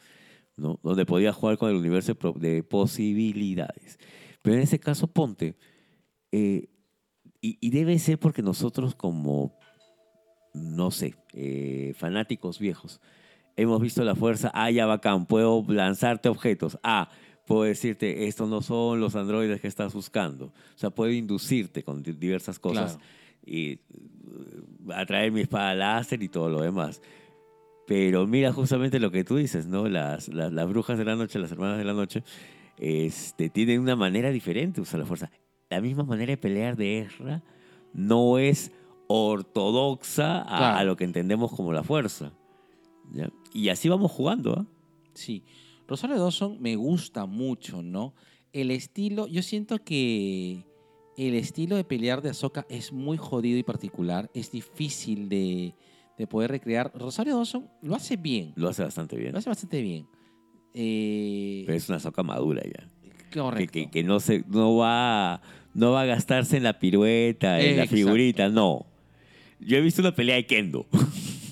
[0.57, 0.81] ¿no?
[0.83, 3.99] donde podía jugar con el universo de posibilidades.
[4.43, 5.57] Pero en ese caso, ponte,
[6.33, 6.69] eh,
[7.41, 9.57] y, y debe ser porque nosotros como,
[10.55, 13.01] no sé, eh, fanáticos viejos,
[13.57, 17.09] hemos visto la fuerza, ah, ya bacán, puedo lanzarte objetos, ah,
[17.47, 20.47] puedo decirte, estos no son los androides que estás buscando.
[20.47, 23.07] O sea, puedo inducirte con di- diversas cosas Claro.
[23.47, 23.81] y eh,
[24.95, 27.01] atraer mi espada láser y todo lo demás.
[27.87, 29.89] Pero mira justamente lo que tú dices, ¿no?
[29.89, 32.23] Las, las, las brujas de la noche, las hermanas de la noche,
[32.77, 35.31] este, tienen una manera diferente de usar la fuerza.
[35.71, 37.43] La misma manera de pelear de Ezra
[37.93, 38.73] no es
[39.07, 40.77] ortodoxa a, Claro.
[40.79, 42.33] a lo que entendemos como la fuerza.
[43.13, 43.31] ¿ya?
[43.53, 44.67] Y así vamos jugando, ¿ah?
[45.15, 45.45] Sí.
[45.87, 48.15] Rosario Dawson me gusta mucho, ¿no?
[48.53, 50.65] El estilo, yo siento que
[51.17, 54.31] el estilo de pelear de Ahsoka es muy jodido y particular.
[54.35, 55.75] Es difícil de,
[56.19, 56.93] de poder recrear.
[56.95, 58.53] Rosario Dawson lo hace bien.
[58.57, 59.33] Lo hace bastante bien.
[59.33, 60.07] Lo hace bastante bien.
[60.75, 62.89] Eh, Pero es una soca madura ya.
[63.33, 63.73] Correcto.
[63.73, 65.41] que- que no, se, no, va,
[65.75, 68.87] no va a gastarse en la pirueta, en la figurita, no.
[69.61, 70.87] Yo he visto una pelea de Kendo.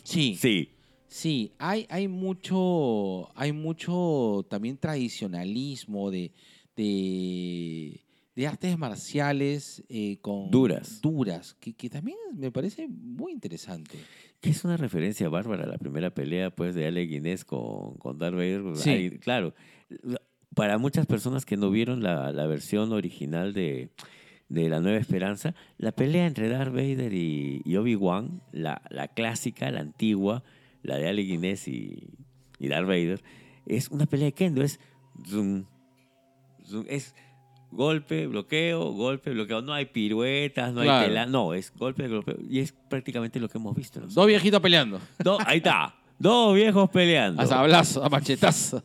[0.05, 0.37] Sí.
[0.41, 0.71] sí.
[1.09, 6.31] Sí, hay, hay mucho, hay mucho también tradicionalismo de,
[6.77, 8.05] de,
[8.37, 11.01] de artes marciales eh, con Duras.
[11.01, 13.99] duras, que, que también me parece muy interesante.
[14.41, 18.19] Que es una referencia bárbara a la primera pelea pues, de Ale Guinness con, con
[18.19, 18.77] Darth Vader.
[18.77, 19.19] Sí.
[19.19, 19.55] Claro,
[20.57, 23.91] para muchas personas que no vieron la, la versión original de,
[24.49, 29.71] de La Nueva Esperanza, la pelea entre Darth Vader y, y Obi-Wan, la, la clásica,
[29.71, 30.43] la antigua,
[30.83, 32.09] la de Ale Guinness y,
[32.59, 33.23] y Darth Vader,
[33.67, 34.81] es una pelea de kendo, es,
[35.29, 35.67] zoom,
[36.65, 37.15] zoom, es
[37.71, 39.61] golpe, bloqueo, golpe, bloqueo.
[39.61, 41.01] No hay piruetas, no Claro.
[41.03, 42.35] hay tela, no, es golpe, golpe.
[42.49, 44.01] Y es prácticamente lo que hemos visto.
[44.01, 44.07] ¿no?
[44.07, 45.95] Dos viejitos peleando, Do- ahí está.
[46.19, 47.43] Dos viejos peleando.
[47.43, 48.83] a sablazos, a machetazos.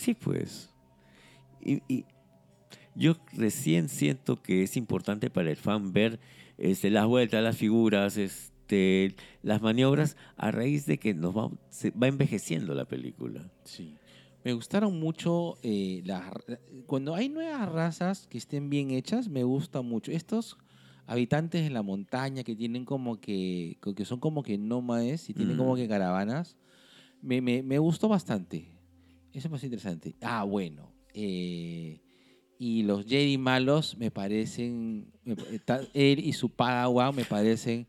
[0.00, 0.70] Sí, pues.
[1.60, 2.04] Y, y
[2.94, 6.18] yo recién siento que es importante para el fan ver
[6.56, 11.90] este, las vueltas, las figuras, este, las maniobras, a raíz de que nos va, se
[11.90, 13.50] va envejeciendo la película.
[13.64, 13.94] Sí.
[14.42, 16.22] Me gustaron mucho eh, las
[16.86, 20.12] cuando hay nuevas razas que estén bien hechas, me gusta mucho.
[20.12, 20.56] Estos
[21.06, 25.56] habitantes en la montaña que tienen como que, que son como que nómades y tienen
[25.56, 25.58] Mm.
[25.58, 26.56] como que caravanas,
[27.20, 28.70] me, me, me gustó bastante.
[29.32, 30.14] Eso es más interesante.
[30.22, 30.92] Ah, bueno.
[31.14, 32.00] eh,
[32.58, 35.10] y los Jedi malos me parecen,
[35.64, 37.86] ta- él y su Padawan me parecen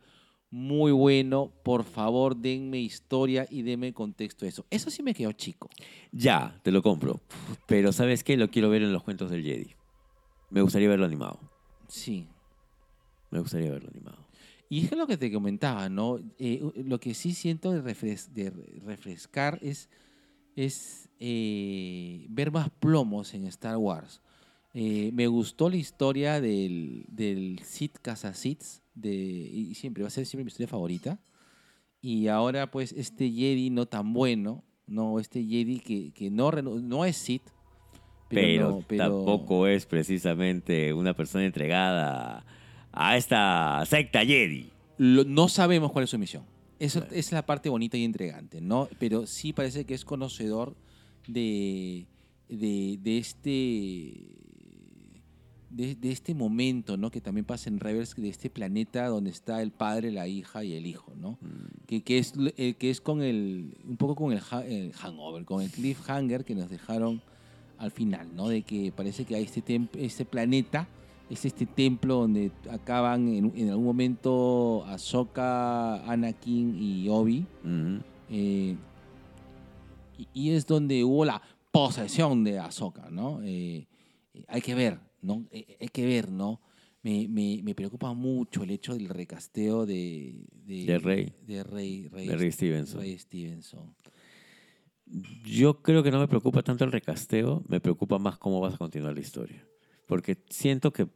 [0.49, 1.51] muy bueno.
[1.63, 4.65] Por favor, denme historia y denme contexto de eso.
[4.69, 5.69] Eso sí me quedó chico.
[6.13, 7.19] Ya, te lo compro.
[7.67, 8.37] Pero ¿sabes qué?
[8.37, 9.75] Lo quiero ver en los cuentos del Jedi.
[10.49, 11.39] Me gustaría verlo animado.
[11.89, 12.27] Sí.
[13.29, 14.25] Me gustaría verlo animado.
[14.69, 16.17] Y es lo que te comentaba, ¿no?
[16.39, 19.89] Eh, lo que sí siento de, refres- de re- refrescar es,
[20.55, 24.21] es eh, ver más plomos en Star Wars.
[24.73, 30.11] Eh, me gustó la historia del, del Sith Casa Siths, de, y siempre va a
[30.11, 31.19] ser siempre mi historia favorita.
[32.01, 37.05] Y ahora, pues, este Jedi no tan bueno, no, este Jedi que, que no, no
[37.05, 37.43] es Sith,
[38.29, 42.45] Pero, no- pero- tampoco es precisamente una persona entregada
[42.93, 44.69] a esta secta Jedi.
[44.97, 46.43] lo- no sabemos cuál es su misión.
[46.81, 47.15] Eso Claro.
[47.15, 48.87] es la parte bonita y entregante, ¿no?
[48.99, 50.75] Pero sí parece que es conocedor
[51.27, 52.07] de,
[52.49, 54.37] de, de este
[55.69, 57.11] de, de este momento, ¿no?
[57.11, 60.73] Que también pasa en Rebels, de este planeta donde está el padre, la hija y
[60.73, 61.37] el hijo, ¿no?
[61.87, 65.45] Que, que es, eh, que es con el, un poco con el, ha- el hangover,
[65.45, 67.21] con el cliffhanger que nos dejaron
[67.77, 68.49] al final, ¿no?
[68.49, 70.89] De que parece que hay este, este planeta,
[71.31, 77.45] es este templo donde acaban en, en algún momento Ahsoka, Anakin y Obi.
[78.29, 78.75] Eh,
[80.17, 83.41] y, y es donde hubo la posesión de Ahsoka, ¿no?
[83.43, 83.87] Eh,
[84.33, 85.45] eh, hay que ver, ¿no?
[85.51, 86.59] Eh, hay que ver, ¿no?
[87.03, 90.45] Me, me- me preocupa mucho el hecho del recasteo de...
[90.65, 91.33] De, De Rey.
[91.47, 92.99] De Rey, Rey, De Rey Stevenson.
[93.01, 93.95] Rey Stevenson.
[95.43, 98.77] Yo creo que no me preocupa tanto el recasteo, me preocupa más cómo vas a
[98.77, 99.65] continuar la historia.
[100.05, 101.07] Porque siento que,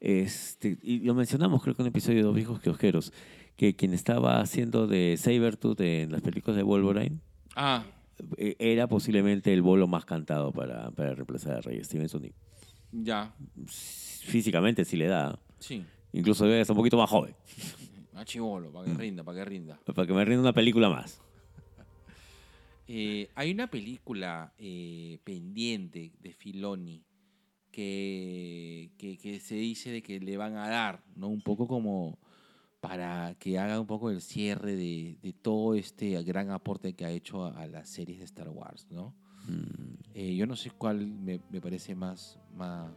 [0.00, 3.12] este, y lo mencionamos creo que en un episodio de Dos Viejos Kiosqueros,
[3.56, 7.20] que quien estaba haciendo de Sabertooth en las películas de Wolverine
[7.54, 7.84] Ah,
[8.36, 12.24] eh, era posiblemente el bolo más cantado para, para reemplazar a Rey Stevenson.
[12.26, 12.32] Y
[12.92, 13.34] ya,
[13.66, 15.82] físicamente sí le da, sí.
[16.12, 17.34] incluso debe ser un poquito más joven,
[18.14, 19.78] A chivolo, para que rinda, para que rinda.
[19.84, 21.20] para que me rinda una película más.
[22.88, 27.02] Eh, hay una película eh, pendiente de Filoni
[27.76, 31.28] que, que, que se dice de que le van a dar, ¿no?
[31.28, 32.18] Un poco como
[32.80, 37.10] para que haga un poco el cierre de, de todo este gran aporte que ha
[37.10, 39.14] hecho a, a las series de Star Wars, ¿no?
[40.14, 42.90] Eh, yo no sé cuál me, me parece más, más,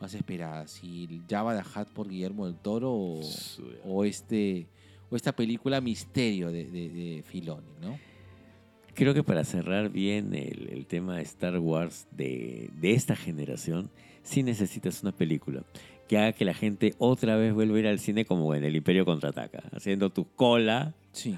[0.00, 3.20] más esperada, si Java de Hat por Guillermo del Toro o,
[3.84, 4.66] o este,
[5.08, 7.96] o esta película Misterio de, de, de Filoni, ¿no?
[8.92, 13.88] Creo que para cerrar bien el, el tema de Star Wars de, de esta generación,
[14.26, 15.62] sí necesitas una película
[16.08, 18.76] que haga que la gente otra vez vuelva a ir al cine como en el
[18.76, 21.36] Imperio Contraataca, haciendo tu cola Sí.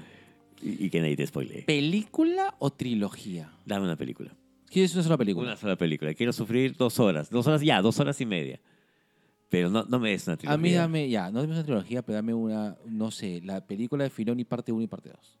[0.61, 1.63] y, y que nadie te spoilee.
[1.63, 3.51] ¿Película o trilogía?
[3.65, 4.35] Dame una película.
[4.69, 5.47] ¿Quieres una sola película?
[5.47, 6.13] Una sola película.
[6.13, 7.29] Quiero sufrir dos horas.
[7.31, 8.59] Dos horas ya, dos horas y media.
[9.49, 10.53] Pero no, no me des una trilogía.
[10.53, 14.03] A mí dame, ya, no dame una trilogía, pero dame una, no sé, la película
[14.03, 15.39] de Filoni parte 1 y parte 2.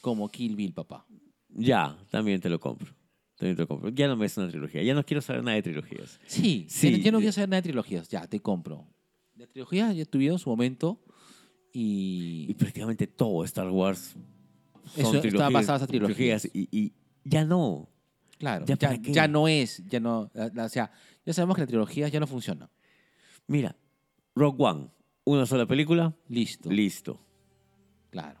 [0.00, 1.06] Como Kill Bill, papá.
[1.50, 2.92] Ya, también te lo compro.
[3.36, 3.90] Te compro.
[3.90, 4.82] Ya no me des una trilogía.
[4.82, 6.18] Ya no quiero saber nada de trilogías.
[6.26, 6.90] Sí, Sí.
[6.90, 8.86] ya, no- ya no quiero saber nada de trilogías, ya, te compro.
[9.36, 11.02] La trilogía ya tuvieron su momento
[11.72, 12.54] Y y...
[12.54, 14.16] prácticamente todo Star Wars
[14.96, 16.48] Eso son está trilogías, basado en trilogías.
[16.54, 16.92] Y, y
[17.24, 17.88] ya no.
[18.38, 20.90] Claro, ¿Ya ya, ya no es, ya no, la- la- o sea,
[21.24, 22.70] ya sabemos que la trilogía ya no funciona.
[23.46, 23.76] Mira,
[24.34, 24.88] Rock One,
[25.24, 27.20] una sola película, Listo, listo.
[28.10, 28.40] claro.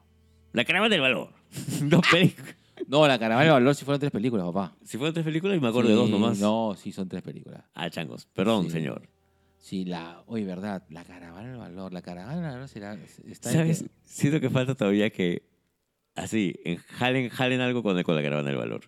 [0.52, 1.34] La caravana del valor.
[1.82, 2.56] dos películas.
[2.88, 4.76] No, la Caravana del Valor si fueron tres películas, papá.
[4.84, 6.38] Si fueron tres películas, y me acuerdo de dos Sí, nomás.
[6.38, 7.62] No, sí son tres películas.
[7.74, 8.26] Ah, changos.
[8.32, 8.70] Perdón, Sí.
[8.70, 9.08] señor.
[9.58, 12.96] Sí, la, oye, verdad, la caravana del valor, la caravana del valor será,
[13.28, 13.84] está ¿Sabes?
[14.04, 15.42] Siento que falta todavía que,
[16.14, 18.82] así, en- jalen, jalen algo con, con la caravana del valor.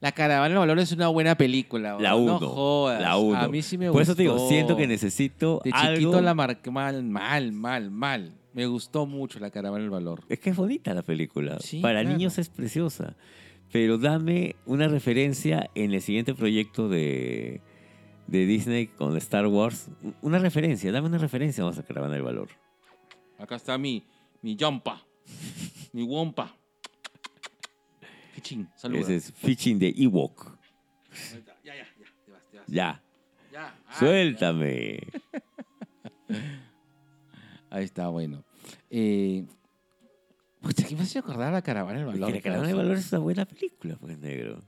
[0.00, 1.96] La caravana del valor es una buena película.
[2.00, 2.38] La no 1.
[2.40, 3.00] jodas.
[3.00, 3.38] La 1.
[3.38, 4.02] A mí sí me Por gustó.
[4.02, 5.94] eso te digo, siento que necesito De algo...
[5.96, 8.32] chiquito la marqué mal, mal, mal, mal.
[8.54, 10.22] Me gustó mucho la caravana del valor.
[10.28, 11.58] Es que es bonita la película.
[11.60, 12.16] Sí, Para claro.
[12.16, 13.16] niños es preciosa.
[13.72, 17.62] Pero dame una referencia en el siguiente proyecto de,
[18.26, 19.88] de Disney con Star Wars.
[20.20, 22.48] Una referencia, dame una referencia vamos a Caravana del Valor.
[23.38, 24.04] Acá está mi,
[24.42, 25.02] mi Yampa,
[25.92, 26.54] mi Wompa.
[28.34, 29.04] Fichín, saludos.
[29.08, 30.58] Ese es Fishing de Ewok.
[31.64, 31.84] Ya, ya, ya,
[32.26, 32.66] te vas, te vas.
[32.66, 33.02] Ya,
[33.52, 35.00] Ya, ay, suéltame.
[37.72, 38.44] Ahí está, bueno.
[38.90, 39.46] Eh,
[40.60, 42.30] pucha, ¿qué me hace acordar la caravana del valor?
[42.30, 44.62] la Caravana del Valor es una buena película, pues, negro.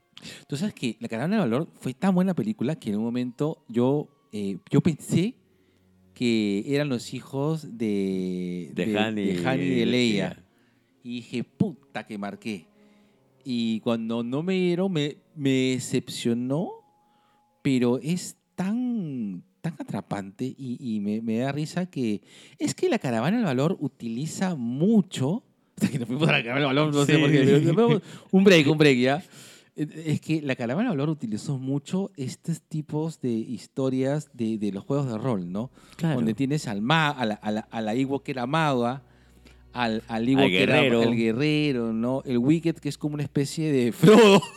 [0.49, 3.63] Tú sabes que La Caravana del Valor fue tan buena película que en un momento
[3.69, 5.35] yo, eh, yo pensé
[6.15, 9.85] que eran los hijos de, De de Han y de Leia.
[9.85, 10.45] Leia.
[11.03, 12.69] Y dije, puta que marqué.
[13.45, 16.71] Y cuando no me dieron, me, me decepcionó,
[17.61, 22.21] pero es tan, tan atrapante y, y me, me da risa que
[22.59, 25.43] es que la Caravana del Valor utiliza mucho.
[25.77, 28.03] Hasta que nos fuimos a la Caravana del Valor, no sé por qué.
[28.31, 29.25] Un break, un break, ¿ya?
[29.75, 34.85] Es que la Caravana del Valor utilizó mucho estos tipos de historias de, de los
[34.85, 35.71] juegos de rol, ¿no?
[35.97, 36.17] Claro.
[36.17, 39.03] Donde tienes al ma, a la, a la, a la Ewok que era maga,
[39.73, 42.23] al, al que era el guerrero, ¿no?
[42.27, 44.43] El Wicked que es como una especie de Frodo.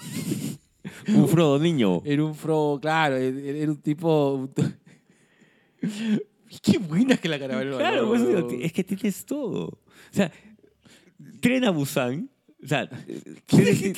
[1.08, 2.02] Un Frodo niño.
[2.06, 4.50] Era un Frodo, claro, era un tipo...
[6.62, 9.66] Qué buena que la Caravana Claro, pues, digo, es que tienes todo.
[9.66, 9.80] O
[10.12, 10.32] sea,
[11.42, 12.30] Tren a Busan.
[12.64, 12.90] O sea,
[13.46, 13.94] tienes,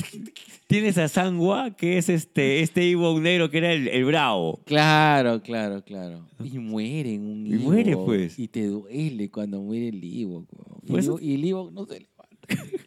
[0.66, 4.60] tienes a Sangwa, que es este, este Ewok negro que era el, el bravo.
[4.66, 6.26] Claro, claro, claro.
[6.44, 8.38] Y mueren un Y muere, pues.
[8.38, 10.46] Y te duele cuando muere el weón.
[10.86, 12.46] Y, eso- y el Ewok no se levanta.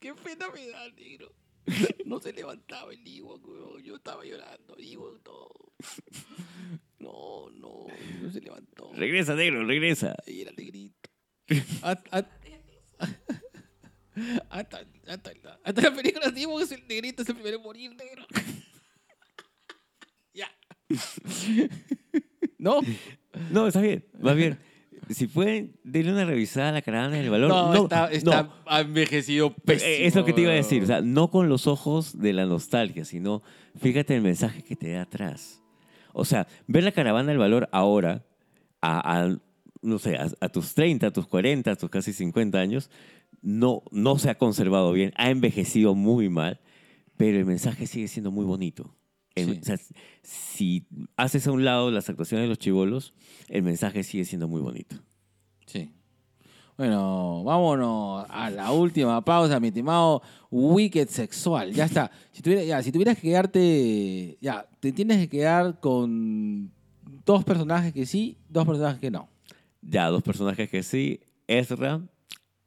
[0.00, 1.32] Qué pena me da, negro.
[2.04, 3.82] No se levantaba el weón.
[3.82, 5.48] Yo estaba llorando, Ewok, no.
[7.04, 7.86] No, no,
[8.22, 8.90] no se levantó.
[8.94, 10.16] Regresa, negro, regresa.
[10.26, 11.10] Y era negrito.
[11.82, 12.18] Hasta,
[14.48, 14.78] hasta, hasta,
[15.08, 15.32] hasta,
[15.64, 18.24] hasta la película Ewok es el negrito, es el primero en morir, negro.
[20.32, 20.48] ya.
[22.58, 22.80] ¿No?
[23.50, 24.58] No, está bien, más bien.
[25.10, 27.50] Si pueden, denle una revisada a la caravana del valor.
[27.50, 28.50] No, No, está, está
[28.80, 29.90] envejecido pésimo.
[29.90, 32.32] Eh, Es lo que te iba a decir, o sea, no con los ojos de
[32.32, 33.42] la nostalgia, sino
[33.78, 35.63] fíjate el mensaje que te da atrás.
[36.14, 38.24] O sea, ver la caravana del valor ahora,
[38.80, 39.38] a, a,
[39.82, 42.90] no sé, a, a tus 30, a tus 40, a tus casi 50 años,
[43.42, 46.60] no, no se ha conservado bien, ha envejecido muy mal,
[47.18, 48.96] pero el mensaje sigue siendo muy bonito.
[49.34, 49.58] El- Sí.
[49.60, 49.76] o sea,
[50.22, 50.86] si
[51.16, 53.12] haces a un lado las actuaciones de los chivolos,
[53.48, 54.96] el mensaje sigue siendo muy bonito.
[55.66, 55.90] Sí.
[56.76, 61.72] Bueno, vámonos a la última pausa, mi estimado Wicked Sexual.
[61.72, 62.10] Ya está.
[62.32, 64.38] Si, tuviera, ya, si tuvieras que quedarte.
[64.40, 66.72] Ya, te tienes que quedar con
[67.24, 69.28] dos personajes que sí, dos personajes que no.
[69.82, 72.00] Ya, dos personajes que sí, Ezra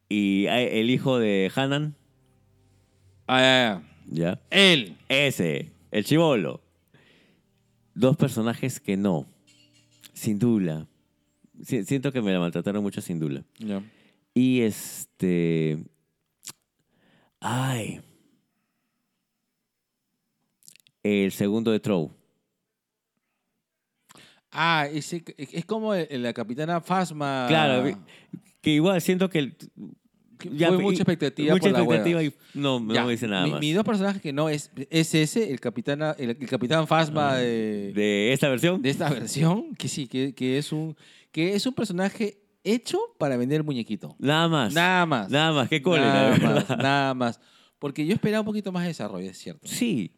[0.08, 1.96] y eh, el hijo de Hanan,
[3.28, 4.40] Ah, ya.
[4.50, 4.96] él.
[5.10, 6.62] Ese, el chivolo.
[7.94, 9.26] Dos personajes que no.
[10.14, 10.88] Sindula.
[11.62, 13.44] Si- Siento que me la maltrataron mucho Sindula.
[13.60, 13.82] Ya.
[14.38, 15.80] Y este.
[17.40, 18.02] Ay.
[21.02, 22.12] El segundo de Trow.
[24.52, 27.46] Ah, ese, es como la capitana Fasma.
[27.48, 27.98] Claro,
[28.62, 29.40] que igual siento que.
[29.40, 29.58] el-
[30.56, 32.32] ya, fue mucha expectativa Mucha por la expectativa hueva.
[32.54, 33.60] y no, no Ya, me dice nada mi, más.
[33.60, 37.92] Mis dos personajes que no es, es ese, el capitán, el, el capitán Fasma de,
[37.96, 38.80] De esta versión.
[38.84, 40.96] de esta versión, que sí, que, que es un
[41.32, 42.38] que es un personaje
[42.74, 44.16] hecho para vender el muñequito.
[44.20, 44.74] Nada más.
[44.74, 45.30] Nada más.
[45.30, 45.70] Nada más.
[45.70, 47.40] Qué cólera, nada más, nada más.
[47.80, 49.68] Porque yo esperaba un poquito más de desarrollo, es cierto.
[49.68, 50.12] Sí.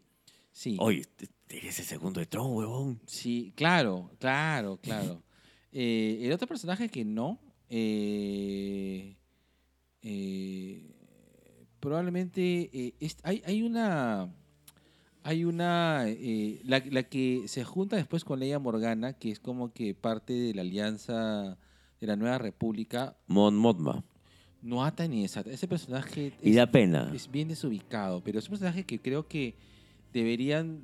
[0.51, 0.77] Sí.
[0.79, 1.03] Oye,
[1.49, 2.99] eres el segundo de Tron, huevón.
[3.05, 5.23] Sí, claro, claro, claro.
[5.71, 7.39] Eh, el otro personaje que no,
[7.69, 9.15] eh,
[10.01, 10.95] eh,
[11.79, 14.33] probablemente es- hay, hay una,
[15.21, 19.71] hay una, eh, la, la que se junta después con Leia Morgana, que es como
[19.73, 21.59] que parte de la alianza
[21.99, 24.03] de la Nueva República, Mon Mothma.
[24.61, 25.41] no ata ni esa.
[25.41, 27.11] Ese personaje Y es- da pena.
[27.13, 29.55] es bien desubicado, pero es un personaje que creo que
[30.13, 30.81] deberían,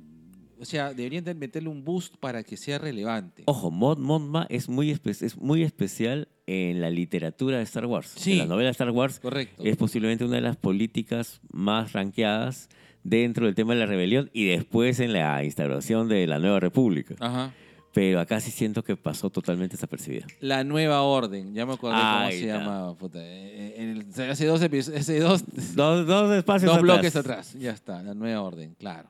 [0.59, 3.43] o sea, deberían de meterle un boost para que sea relevante.
[3.47, 8.13] Ojo, Mon Mothma es muy, es muy especial en la literatura de Star Wars.
[8.15, 8.33] Sí.
[8.33, 9.63] En la novela de Star Wars Correcto.
[9.63, 12.69] es posiblemente una de las políticas más ranqueadas
[13.03, 17.15] dentro del tema de la rebelión y después en la instauración de la Nueva República.
[17.19, 17.53] Ajá.
[17.95, 20.27] Pero acá sí siento que pasó totalmente desapercibida.
[20.41, 22.57] La nueva orden, ya me acordé cómo se está.
[22.59, 22.93] llama.
[22.97, 26.95] puta, eh, en el- hace dos, episodios, hace dos, Dos, dos espacios dos atrás.
[26.97, 27.53] bloques atrás.
[27.57, 29.07] Ya está, la nueva orden, claro.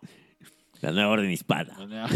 [0.81, 1.75] La Nueva Orden Hispana.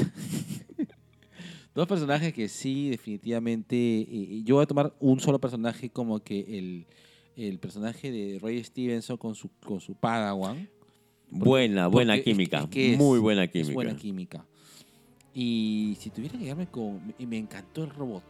[1.74, 3.76] Dos personajes que sí, definitivamente.
[3.76, 6.88] eh, yo voy a tomar un solo personaje como que el,
[7.36, 10.68] el personaje de Ray Stevenson con su, con su Padawan.
[11.32, 12.60] Buena, buena Porque es- química.
[12.62, 13.70] es que es- Muy buena química.
[13.70, 14.46] Es buena química.
[15.34, 17.02] Y si tuviera que quedarme con.
[17.20, 18.24] Me, me encantó el robot.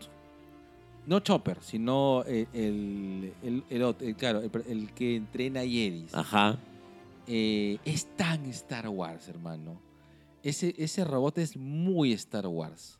[1.06, 3.34] No Chopper, sino el, el,
[3.70, 6.14] el- el claro, el, que entrena Jedis.
[6.14, 6.60] Ajá.
[7.26, 9.80] Eh, es tan Star Wars, hermano.
[10.44, 13.00] Ese, ese robot es muy Star Wars.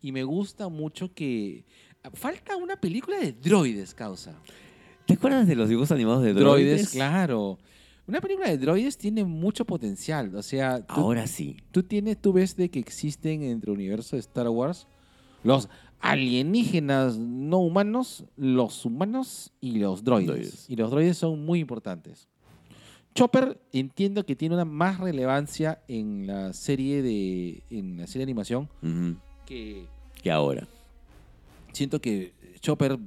[0.00, 1.64] Y me gusta mucho que.
[2.12, 4.38] Falta una película de droides, causa.
[5.06, 6.90] ¿Te acuerdas de los dibujos animados de Droides, droides?
[6.90, 7.58] claro.
[8.06, 10.34] Una película de droides tiene mucho potencial.
[10.34, 11.56] O sea, tú- Ahora sí.
[11.70, 14.86] tú tienes, tú ves de que existen entre el universo de Star Wars
[15.42, 15.68] los
[16.00, 20.26] alienígenas no humanos, los humanos y los droides.
[20.28, 20.70] Droides.
[20.70, 22.28] Y los droides son muy importantes.
[23.14, 28.32] Chopper entiendo que tiene una más relevancia en la serie de en la serie de
[28.32, 28.68] animación
[29.46, 29.86] que
[30.22, 30.66] Que ahora.
[31.72, 32.98] siento que Chopper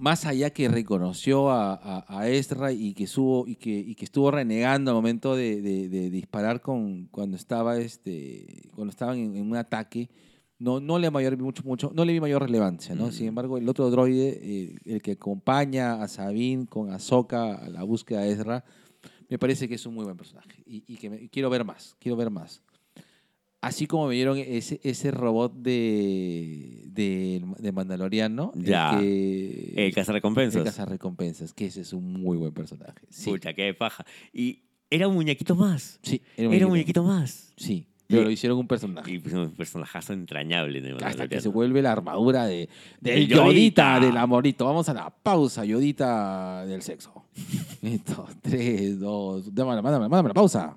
[0.00, 4.04] más allá que reconoció a, a- a Ezra y que, subo, y, que, y que
[4.06, 9.36] estuvo renegando al momento de, de- de disparar con, cuando estaba este cuando estaban en,
[9.36, 10.08] en un ataque
[10.58, 13.12] no, no le mayor mucho mucho no le vi mayor relevancia no Mm.
[13.12, 17.82] sin embargo el otro droide eh, el que acompaña a Sabine con Ahsoka a la
[17.82, 18.64] búsqueda de Ezra
[19.28, 21.94] me parece que es un muy buen personaje y, y que me- quiero ver más
[21.98, 22.62] quiero ver más
[23.62, 28.52] Así como me dieron ese, ese robot de, de, de Mandaloriano.
[28.56, 28.96] el Ya.
[28.98, 30.58] que- El cazarrecompensas.
[30.60, 33.00] el cazarrecompensas, que ese es un muy buen personaje.
[33.10, 34.04] Sí, Pucha, qué paja.
[34.32, 35.98] Y era un muñequito más.
[36.02, 37.52] sí Era un muñequito más.
[37.58, 39.12] Sí, Pero lo hicieron un personaje.
[39.12, 42.68] Y pues, un personajazo entrañable en el Hasta que se vuelve la armadura de,
[43.00, 43.44] del De Yodita,
[43.98, 44.00] Yodita.
[44.00, 44.64] del amorito.
[44.64, 47.26] Vamos a la pausa, Yodita del sexo.
[47.82, 50.76] Listo, tres, dos, mándame, mándame, mándame la pausa.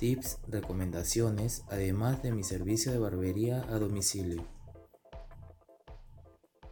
[0.00, 4.46] tips, recomendaciones, además de mi servicio de barbería a domicilio.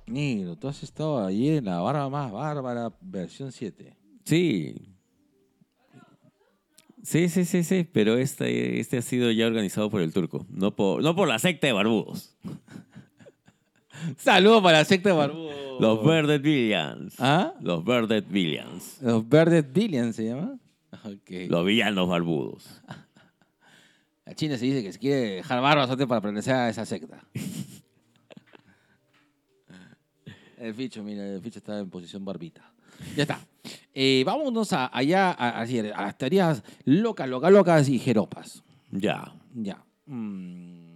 [0.07, 3.95] Negro, tú has estado ayer en la barba más bárbara, versión 7.
[4.25, 4.95] Sí.
[7.03, 10.75] Sí, sí, sí, sí, pero este, este ha sido ya organizado por el turco, no
[10.75, 12.35] por, no por la secta de barbudos.
[14.17, 15.81] Saludos para la secta de barbudo.
[15.81, 17.15] Los Verded Villains.
[17.19, 17.53] ¿Ah?
[17.61, 19.03] Los Verded Villains.
[19.03, 20.59] Los Verded Billions se llama.
[21.05, 21.49] Ok.
[21.49, 22.83] Los villanos barbudos.
[24.29, 27.25] La China se dice que se quiere dejar barba solamente para pertenecer a esa secta.
[30.59, 32.71] el ficho, mira, el ficho está en posición barbita.
[33.17, 33.41] Ya está.
[33.95, 38.63] Eh, vámonos a, allá a, a- a las teorías locas, locas, locas y jeropas.
[38.91, 39.33] Ya.
[39.55, 39.83] Ya.
[40.07, 40.89] Mm.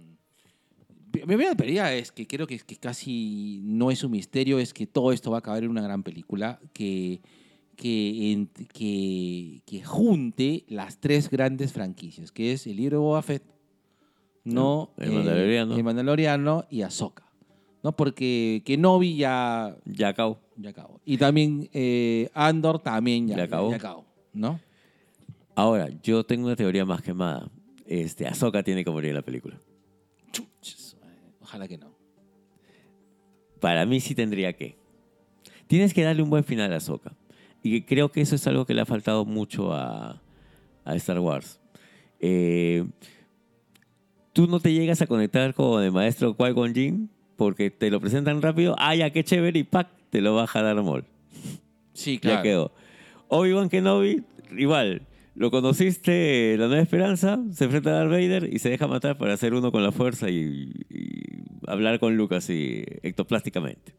[1.13, 4.73] Mi mi primera teoría es que creo que, que casi no es un misterio, es
[4.73, 7.21] que todo esto va a acabar en una gran película que,
[7.83, 13.43] que, que, que junte las tres grandes franquicias, que es el libro de Boba Fett,
[14.45, 15.75] no, El Mandaloriano.
[15.75, 17.29] el Mandaloriano y Ahsoka.
[17.83, 17.93] ¿no?
[17.95, 20.39] Porque Kenobi ya, Ya acabó.
[20.55, 21.01] ya acabó.
[21.03, 23.69] Y también eh, Andor también ya, Ya acabó.
[23.71, 24.59] ya acabó, ¿no?
[25.55, 27.49] Ahora, yo tengo una teoría más quemada.
[27.85, 29.59] Este, Ahsoka tiene que morir en la película.
[30.31, 30.95] Chuches,
[31.41, 31.93] Ojalá que no.
[33.59, 34.77] Para mí sí tendría que.
[35.67, 37.15] Tienes que darle un buen final a Ahsoka.
[37.63, 40.21] Y creo que eso es algo que le ha faltado mucho a,
[40.85, 41.59] a Star Wars.
[42.19, 42.85] Eh,
[44.33, 48.41] Tú no te llegas a conectar con el maestro Qui-Gon Jinn porque te lo presentan
[48.41, 48.75] rápido.
[48.79, 49.59] Ah, ya, qué chévere.
[49.59, 49.87] Y ¡pac!
[50.09, 51.05] Te lo baja Darth Maul.
[51.93, 52.71] Sí, Ya quedó.
[53.27, 54.23] Obi-Wan Kenobi,
[54.57, 55.03] igual.
[55.35, 59.33] Lo conociste, La Nueva Esperanza, se enfrenta a Darth Vader y se deja matar para
[59.33, 61.23] hacer uno con la fuerza y, y
[61.67, 63.93] hablar con Luke así ectoplásticamente.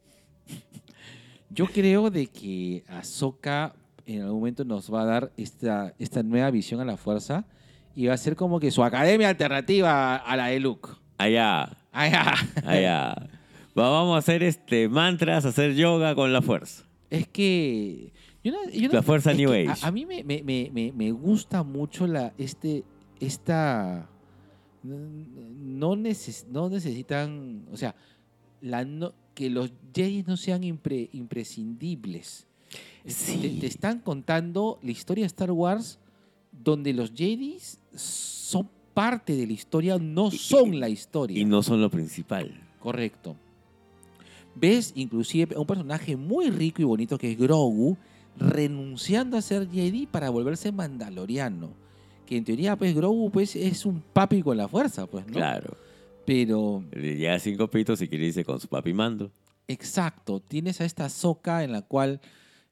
[1.54, 3.74] Yo creo de que Ahsoka
[4.06, 7.44] en algún momento nos va a dar esta, esta nueva visión a la fuerza
[7.94, 10.88] y va a ser como que su academia alternativa a la de Luke.
[11.16, 12.34] Allá, allá.
[13.78, 16.84] Va- Vamos a hacer este mantras, hacer yoga con la fuerza.
[17.10, 18.12] Es que.
[18.42, 19.68] yo no- yo no- La fuerza New Age.
[19.82, 22.84] A, a mí me, me- me- me- me gusta mucho la, este,
[23.20, 24.08] esta.
[24.82, 27.64] No, neces- no necesitan.
[27.72, 27.94] O sea,
[28.60, 32.46] la no- que los Jedi no sean impre- imprescindibles.
[33.06, 33.38] Sí.
[33.40, 35.98] Te, te están contando la historia de Star Wars
[36.52, 37.58] donde los Jedi
[37.94, 41.38] son parte de la historia, no son la historia.
[41.38, 42.60] Y no son lo principal.
[42.80, 43.36] Correcto.
[44.54, 47.96] Ves inclusive a un personaje muy rico y bonito que es Grogu
[48.38, 51.70] renunciando a ser Jedi para volverse mandaloriano.
[52.24, 55.32] Que en teoría, pues, Grogu pues, es un papi con la fuerza, pues, ¿no?
[55.32, 55.76] Claro.
[56.26, 59.30] Pero, llega cinco pitos y quiere irse con su papi mando.
[59.68, 62.20] exacto, tienes a esta soca en la cual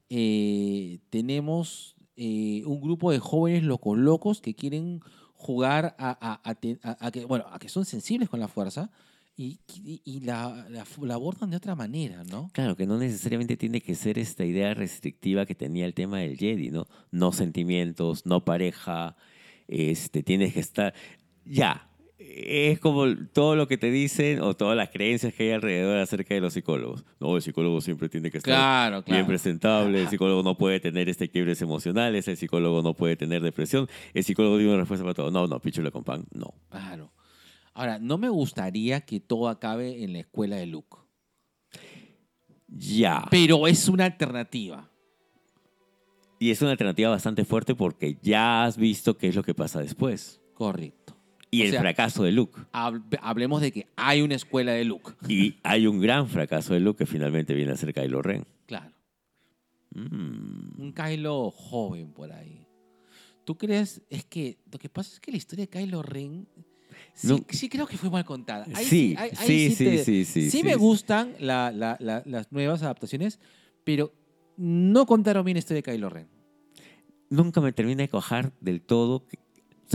[0.09, 5.01] eh, tenemos eh, un grupo de jóvenes locos locos que quieren
[5.35, 8.47] jugar a, a- a te- a- a que, bueno, a que son sensibles con la
[8.47, 8.91] fuerza
[9.35, 12.49] y, y- y la, la- la abordan de otra manera, ¿no?
[12.53, 16.37] Claro, que no necesariamente tiene que ser esta idea restrictiva que tenía el tema del
[16.37, 16.85] Jedi, ¿no?
[17.11, 19.15] No sentimientos, no pareja,
[19.67, 20.93] este, tienes que estar...
[21.45, 21.89] Ya,
[22.25, 26.33] es como todo lo que te dicen o todas las creencias que hay alrededor acerca
[26.33, 27.03] de los psicólogos.
[27.19, 31.09] No, el psicólogo siempre tiene que estar Claro, bien presentable, el psicólogo no puede tener
[31.09, 35.13] este quiebres emocionales, el psicólogo no puede tener depresión, el psicólogo tiene una respuesta para
[35.13, 35.31] todo.
[35.31, 36.53] No, no, pichula con pan, no.
[36.69, 37.11] Claro.
[37.73, 40.97] Ahora, no me gustaría que todo acabe en la escuela de Luke,
[42.67, 43.25] Ya.
[43.29, 44.89] pero es una alternativa.
[46.39, 49.79] Y es una alternativa bastante fuerte porque ya has visto qué es lo que pasa
[49.81, 50.41] después.
[50.53, 51.02] Correcto.
[51.53, 52.59] Y O el sea- fracaso de Luke.
[52.71, 55.11] Hab- Hablemos de que hay una escuela de Luke.
[55.27, 58.45] Y hay un gran fracaso de Luke que finalmente viene a ser Kylo Ren.
[58.65, 58.91] Claro.
[59.91, 60.81] Mm.
[60.81, 62.65] Un Kylo joven por ahí.
[63.45, 64.01] ¿Tú crees?
[64.09, 66.47] Es que lo que pasa es que la historia de Kylo Ren
[67.13, 67.39] sí, No.
[67.49, 68.65] sí creo que fue mal contada.
[68.73, 72.23] Ahí Sí, ahí- ahí sí, sí, te- sí, sí, sí, me gustan la- la- la-
[72.25, 73.39] las nuevas adaptaciones,
[73.83, 74.11] pero
[74.57, 76.27] no contaron bien la historia de Kylo Ren.
[77.29, 79.25] Nunca me termina de cojar del todo.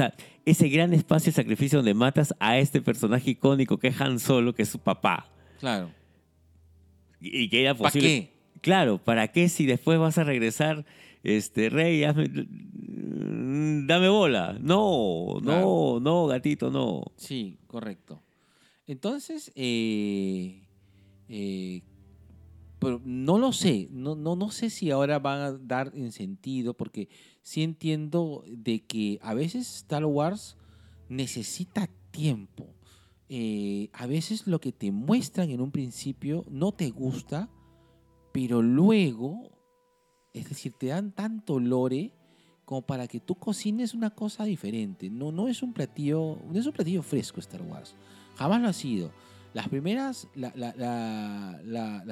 [0.07, 4.01] Que- sea, ese gran espacio de sacrificio donde matas a este personaje icónico que es
[4.01, 5.31] Han Solo, que es su papá.
[5.61, 5.91] Claro.
[7.21, 8.09] Y, y que era ¿Para posible.
[8.09, 8.61] qué?
[8.61, 10.85] Claro, ¿para qué si después vas a regresar,
[11.23, 12.47] este, Rey, hazme-
[13.87, 14.57] dame bola?
[14.61, 17.05] No, no, no, gatito, no.
[17.17, 18.23] Sí, correcto.
[18.87, 20.63] Entonces, eh,
[21.29, 21.83] eh,
[22.79, 26.75] pero no lo sé, no, no, no sé si ahora van a dar en sentido,
[26.75, 27.09] porque
[27.49, 30.59] sí entiendo de que a veces Star Wars
[31.09, 32.67] necesita tiempo.
[33.31, 37.49] Eh, a veces lo que te muestran en un principio no te gusta,
[38.35, 39.51] pero luego,
[40.35, 42.13] es decir, te dan tanto lore
[42.67, 45.09] como para que tú cocines una cosa diferente.
[45.09, 47.95] No, no es un platillo, no es un platillo fresco Star Wars.
[48.37, 49.11] Jamás lo ha sido.
[49.55, 50.75] Las primeras, la, la,
[51.65, 52.05] la,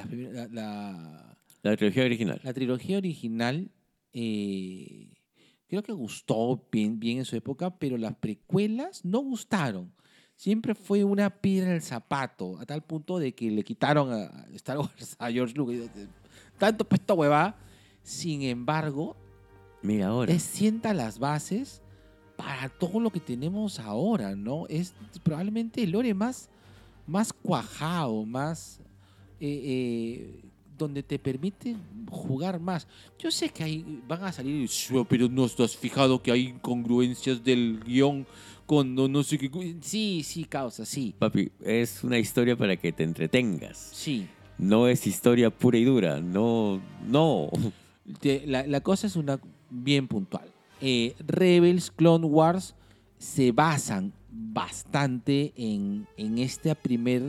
[1.63, 2.41] la, trilogía original.
[2.43, 3.71] la trilogía original
[4.15, 5.11] eh,
[5.69, 9.93] creo que gustó bien, bien en su época, pero las precuelas no gustaron.
[10.37, 14.47] Siempre fue una piedra en el zapato, a tal punto de que le quitaron a
[14.55, 15.91] Star Wars a George Lucas.
[16.59, 17.57] Tanto puesto hueva.
[18.03, 19.17] Sin embargo,
[19.83, 20.33] Mira ahora.
[20.33, 21.83] es sienta las bases
[22.37, 24.67] para todo lo que tenemos ahora, ¿no?
[24.69, 26.49] Es probablemente el lore más,
[27.07, 28.81] más cuajado, más...
[29.41, 31.77] eh, eh, donde te permite
[32.11, 32.87] jugar más.
[33.19, 37.43] Yo sé que hay, van a salir, "Sí, pero no estás fijado que hay incongruencias
[37.43, 38.27] del guion
[38.67, 39.51] con no, sé qué.
[39.51, 39.63] cu-".
[39.81, 41.15] Sí, sí, causa, sí.
[41.19, 43.91] Papi, es una historia para que te entretengas.
[43.93, 44.27] Sí.
[44.59, 46.21] No es historia pura y dura.
[46.21, 47.51] No, no.
[48.47, 49.39] La cosa es una
[49.71, 50.51] bien puntual.
[50.81, 52.75] Eh, Rebels, Clone Wars
[53.19, 57.23] se basan bastante en, en este primer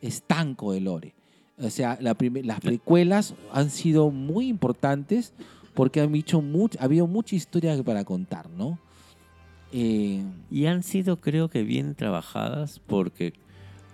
[0.00, 1.14] estanco de Lore.
[1.58, 5.32] O sea, la las precuelas han sido muy importantes
[5.74, 8.78] porque han dicho much- ha habido mucha historia para contar, ¿no?
[9.72, 13.32] Eh, Y han sido, creo que, bien trabajadas porque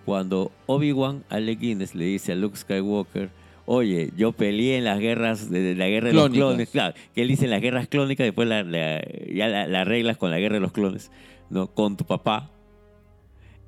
[0.05, 3.31] cuando Obi-Wan Guinness le dice a Luke Skywalker,
[3.65, 6.39] oye, yo peleé en las guerras de, de la guerra de Clónicas.
[6.39, 9.01] los clones, claro, que él dice en las guerras clónicas, después la, la-
[9.33, 11.11] ya la, la arreglas con la guerra de los clones,
[11.49, 11.69] ¿no?
[11.69, 12.51] Con tu papá.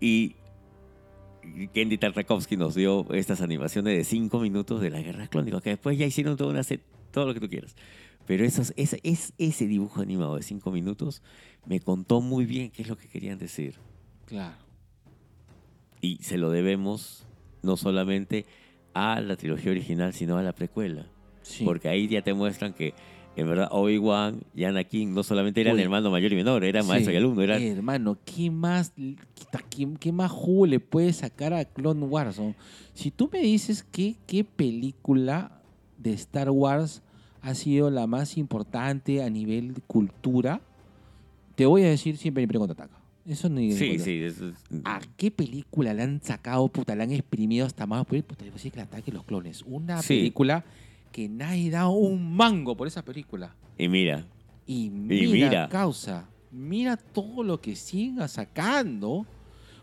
[0.00, 0.34] Y
[1.72, 5.98] Kendy Tartakovsky nos dio estas animaciones de cinco minutos de las guerras clónicas, que después
[5.98, 7.76] ya hicieron toda una set, todo lo que tú quieras.
[8.26, 11.22] Pero esos, ese, es, ese dibujo animado de cinco minutos
[11.66, 13.76] me contó muy bien qué es lo que querían decir.
[14.26, 14.56] claro.
[16.00, 17.24] Y se lo debemos
[17.62, 18.44] no solamente
[18.92, 21.06] a la trilogía original, sino a la precuela.
[21.40, 21.64] Sí.
[21.64, 22.92] Porque ahí ya te muestran que,
[23.36, 25.82] en verdad, Obi-Wan y Anakin no solamente eran Uy.
[25.82, 27.14] hermano mayor y menor, eran maestro Sí.
[27.14, 27.42] y alumno.
[27.42, 28.92] Eran, hermano, ¿qué más,
[29.70, 32.38] qué, qué más jugo le puedes sacar a Clone Wars?
[32.38, 32.54] no?
[32.94, 35.60] Si tú me dices que, qué película
[35.98, 37.02] de Star Wars
[37.42, 40.60] ha sido la más importante a nivel de cultura,
[41.56, 43.00] te voy a decir siempre Imperio Contraataca.
[43.26, 44.22] Eso ni sí, sí.
[44.22, 44.54] eso es-
[44.84, 48.04] ¿A qué película le han sacado, puta, le han exprimido hasta más?
[48.06, 49.62] Puta, a decir que el ataque de los clones.
[49.66, 50.08] Una Sí.
[50.18, 50.64] película
[51.14, 53.54] que nadie da un mango por esa película.
[53.78, 54.26] Y mira,
[54.66, 55.68] Y mira, mira.
[55.68, 59.24] causa, mira todo lo que siguen sacando.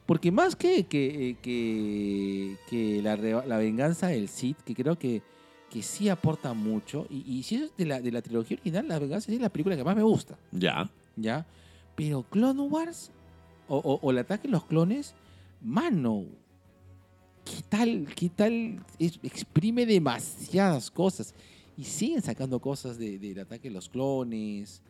[0.05, 5.21] Porque más que, que, que, que la, la venganza del Sith, que creo que,
[5.69, 8.99] que sí aporta mucho, y, y si es de la, de la trilogía original, la
[8.99, 10.89] venganza es la película que más me gusta, ya.
[11.15, 11.45] ¿ya?
[11.95, 13.09] Pero Clone Wars,
[13.69, 15.13] o, o- o el ataque de los clones,
[15.61, 16.25] mano,
[17.45, 18.07] ¿qué tal?
[18.15, 18.83] ¿Qué tal?
[18.99, 21.33] Exprime demasiadas cosas.
[21.77, 24.81] Y siguen sacando cosas de- del ataque de los clones.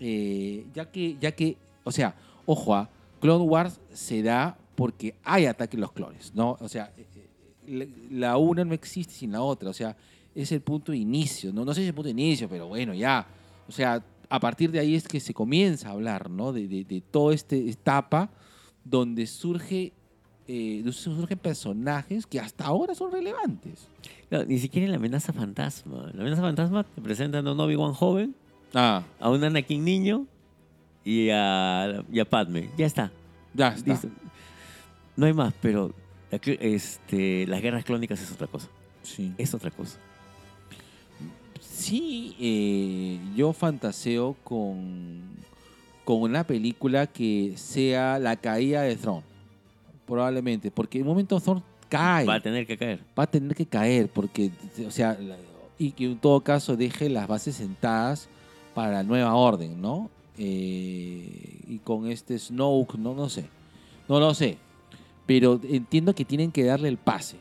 [0.00, 2.16] eh, ya que, ya que, o sea,
[2.46, 2.90] ojo, a
[3.20, 6.56] Clone Wars se da porque hay ataque de los clones, ¿no?
[6.60, 7.06] O sea, eh,
[7.68, 9.70] eh, la una no existe sin la otra.
[9.70, 9.96] O sea,
[10.34, 11.52] es el punto de inicio.
[11.52, 13.24] No, no sé si es el punto de inicio, pero bueno, ya.
[13.68, 16.52] O sea, a partir de ahí es que se comienza a hablar, ¿no?
[16.52, 18.30] De, de, de toda esta etapa
[18.84, 19.92] donde surge,
[20.46, 23.88] eh, surgen personajes que hasta ahora son relevantes.
[24.30, 26.10] No, ni siquiera en la amenaza fantasma.
[26.12, 28.34] La amenaza fantasma te presentan a un Obi-Wan joven,
[28.74, 30.26] Ah, a un Anakin niño
[31.04, 32.70] y a, y a Padme.
[32.76, 33.12] Ya está.
[33.54, 33.90] ya está.
[33.92, 34.08] Listo.
[35.16, 35.94] No hay más, pero
[36.30, 38.68] la este, las guerras clónicas es otra cosa.
[39.04, 39.32] Sí.
[39.38, 39.98] Es otra cosa.
[41.60, 45.20] Sí, eh, yo fantaseo con,
[46.04, 49.22] con una película que sea la caída de Thrawn.
[50.06, 52.26] Probablemente, porque en un momento Thrawn cae.
[52.26, 53.00] Va a tener que caer.
[53.18, 54.50] va a tener que caer porque,
[54.86, 55.16] o sea,
[55.78, 58.28] y que en todo caso deje las bases sentadas
[58.74, 60.10] para la nueva orden, ¿no?
[60.36, 63.44] Eh, y con este Snoke, no, no sé,
[64.08, 64.58] no lo sé,
[65.26, 67.36] pero entiendo que tienen que darle el pase,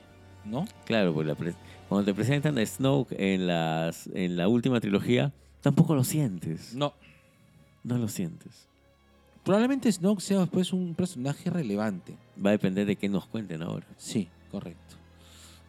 [0.45, 0.65] ¿no?
[0.85, 1.55] Claro, la pre-
[1.89, 6.73] cuando te presentan a Snoke en, las, en la última trilogía, tampoco lo sientes.
[6.75, 6.93] No,
[7.83, 8.67] No lo sientes.
[9.43, 12.15] Probablemente Snoke sea después un personaje relevante.
[12.43, 13.85] Va a depender de qué nos cuenten ahora.
[13.97, 14.95] Sí, correcto.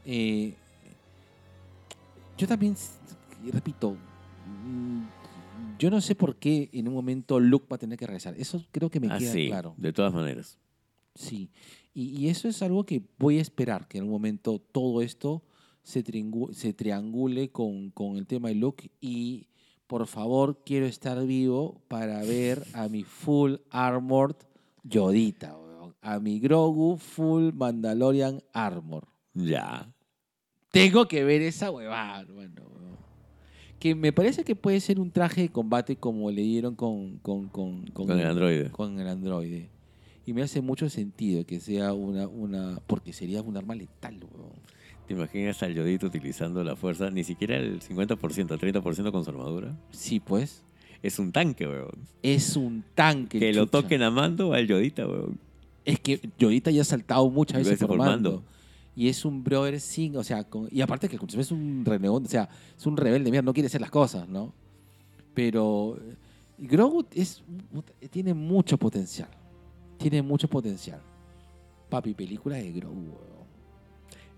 [0.07, 0.55] Eh,
[2.39, 2.77] yo también,
[3.53, 3.97] repito,
[4.47, 5.03] mm,
[5.79, 8.35] yo no sé por qué en un momento Luke va a tener que regresar.
[8.39, 9.75] Eso creo que me Ah, queda sí, claro.
[9.77, 10.59] de todas maneras.
[11.15, 11.51] Sí.
[11.95, 15.43] Y, y eso es algo que voy a esperar, que en un momento todo esto
[15.83, 16.05] se,
[16.53, 18.91] se triangule con, con el tema de Luke.
[19.01, 19.47] Y
[19.87, 24.37] por favor, quiero estar vivo para ver a mi full armored
[24.83, 25.95] Yodita, weón.
[26.01, 29.07] a mi Grogu full Mandalorian armor.
[29.35, 29.93] Ya.
[30.71, 32.63] Tengo que ver esa huevada, hermano.
[32.63, 32.97] weón.
[33.79, 37.49] Que me parece que puede ser un traje de combate como le dieron con, con,
[37.49, 38.71] con, Con el androide.
[38.71, 39.69] Con el androide.
[40.27, 42.27] Y me hace mucho sentido que sea una.
[42.29, 44.53] una porque sería un arma letal, weón.
[45.07, 47.11] ¿Te imaginas al Yodito utilizando la fuerza?
[47.11, 49.77] Ni siquiera el 50%, el 30% con su armadura.
[49.91, 50.63] Sí, pues.
[51.03, 51.91] Es un tanque, weón.
[52.23, 53.39] Es un tanque.
[53.39, 55.39] Que lo toquen a mando al Yodita, weón.
[55.85, 58.31] Es que Yodita ya ha saltado muchas veces por mando.
[58.31, 58.45] mando.
[58.97, 62.25] Y es un brother sin, o sea, con- y aparte que el es un renegón,
[62.25, 62.49] o sea,
[62.79, 64.55] es un rebelde, mira, no quiere hacer las cosas, ¿no?
[65.35, 66.15] Pero eh,
[66.59, 67.43] Grogu es,
[68.11, 69.29] tiene mucho potencial.
[69.99, 71.01] Tiene mucho potencial.
[71.91, 73.34] Papi, película de Grogu, weón.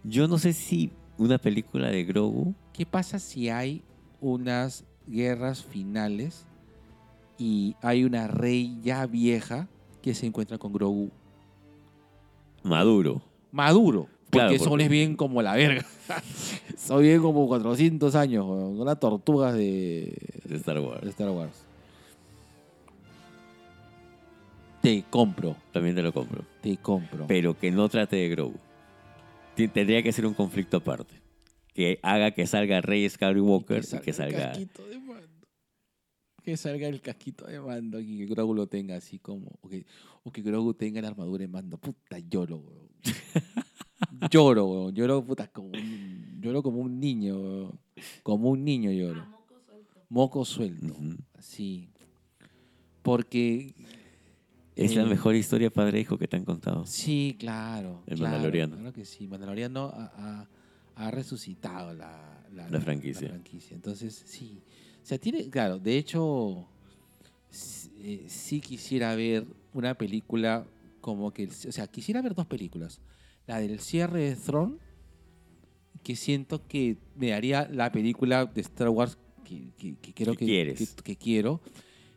[0.08, 2.54] Yo no sé si una película de Grogu.
[2.72, 3.82] ¿Qué pasa si hay
[4.20, 6.46] unas guerras finales
[7.38, 9.68] y hay una rey ya vieja
[10.02, 11.10] que se encuentra con Grogu
[12.62, 13.22] Maduro.
[13.52, 14.08] maduro?
[14.30, 15.84] Porque Claro, son porque- es bien como la verga.
[16.76, 21.02] son bien como 400 años, son las tortugas de, De Star Wars.
[21.02, 21.52] de Star Wars.
[24.82, 26.44] Te compro, También te lo compro.
[26.60, 27.26] te compro.
[27.26, 28.54] Pero que no trate de Grogu.
[29.56, 31.14] Tendría que ser un conflicto aparte.
[31.72, 34.48] Que haga que salga Rey Skywalker y que el salga.
[34.48, 35.46] casquito de mando.
[36.42, 39.58] Que salga el casquito de mando y que Grogu lo tenga así como.
[39.60, 39.84] O que,
[40.22, 41.76] o que Grogu tenga la armadura de mando.
[41.78, 42.88] Puta, lloro, weón.
[44.30, 44.94] lloro, weón.
[44.94, 47.80] Lloro, puta, como un, lloro como un niño, weón.
[48.22, 49.26] Como un niño lloro.
[50.08, 50.86] Moco suelto.
[50.94, 51.16] Ujú.
[51.34, 51.88] Así.
[53.02, 53.74] Porque.
[54.76, 56.84] Es la mejor historia padre-hijo que te han contado.
[56.86, 58.02] Sí, claro.
[58.06, 58.76] El claro, Mandaloriano.
[58.76, 59.26] Claro que sí.
[59.26, 60.48] Mandaloriano ha, ha-
[60.96, 63.22] ha resucitado la, La franquicia.
[63.28, 63.74] la franquicia.
[63.74, 64.62] Entonces, sí.
[65.02, 65.48] O sea, tiene.
[65.50, 66.66] Claro, de hecho,
[68.02, 70.66] eh, sí quisiera ver una película
[71.00, 71.46] como que.
[71.48, 73.00] O sea, quisiera ver dos películas.
[73.46, 74.76] La del cierre de Throne,
[76.02, 81.16] que siento que me daría la película de Star Wars que, que- que creo que
[81.16, 81.60] quiero.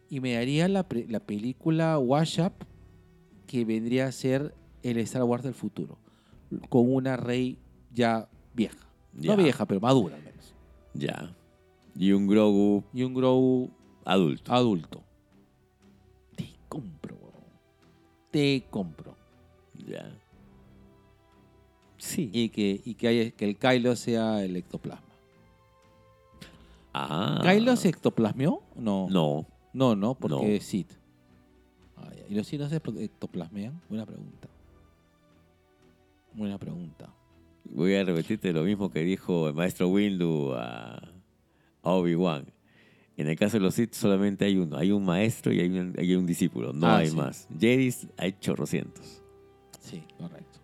[0.10, 2.54] Y me daría la, la película Wash Up,
[3.48, 5.98] que vendría a ser el Star Wars del futuro.
[6.70, 7.58] Con una rey
[7.94, 8.78] ya vieja.
[9.14, 9.36] Ya.
[9.36, 10.54] No vieja, pero madura al menos.
[10.94, 11.36] Ya.
[11.96, 13.70] Y un Grogu Y un Grogu
[14.06, 14.52] adulto.
[14.54, 15.04] adulto.
[16.36, 17.18] Te compro.
[18.32, 19.16] Te compro.
[19.88, 20.12] Ya.
[21.98, 22.30] Sí.
[22.34, 25.06] Y que, y que, haya- que el Kylo sea el ectoplasma.
[26.94, 27.40] Ah.
[27.44, 28.62] ¿Kylo se ectoplasmió?
[28.76, 29.08] No.
[29.10, 29.46] No.
[29.74, 30.44] No, no, porque No.
[30.44, 30.92] es Sith.
[31.98, 32.10] Ah.
[32.30, 33.80] ¿Y los Sith no se ectoplasmean?
[33.90, 34.48] Buena pregunta.
[36.34, 37.10] Buena pregunta.
[37.66, 40.96] Voy a repetirte lo mismo que dijo el maestro Windu a,
[41.84, 42.46] a Obi-Wan.
[43.18, 44.78] En el caso de los Sith solamente hay uno.
[44.78, 46.72] Hay un maestro y hay un, hay un discípulo.
[46.72, 47.16] No Ah, hay sí.
[47.18, 47.48] más.
[47.60, 49.22] Jedis hay chorrocientos.
[49.82, 50.60] Sí, correcto.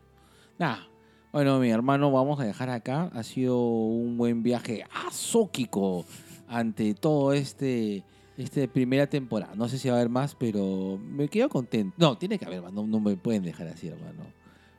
[0.58, 0.88] Nada.
[1.34, 3.12] Bueno, mi hermano, vamos a dejar acá.
[3.14, 6.06] Ha sido un buen viaje azóquico
[6.48, 8.04] ante todo este,
[8.38, 9.56] este primera temporada.
[9.56, 11.96] No sé si va a haber más, pero me quedo contento.
[11.98, 12.74] No, tiene que haber más.
[12.74, 14.26] No, no me pueden dejar así, hermano.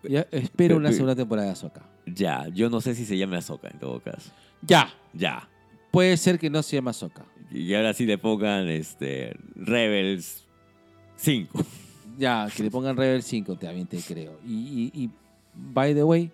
[0.02, 1.82] Ya espero una segunda temporada de Ahsoka.
[2.06, 4.30] Ya, yo no sé si se llame Ahsoka en todo caso.
[4.62, 4.88] Ya.
[5.12, 5.48] Ya.
[5.90, 7.24] Puede ser que no se llame Ahsoka.
[7.50, 10.44] Y ahora sí le pongan este, Rebels
[11.16, 11.64] 5.
[12.18, 14.38] Ya, que le pongan Rebel 5, también te creo.
[14.46, 15.10] Y, y, y,
[15.54, 16.30] by the way,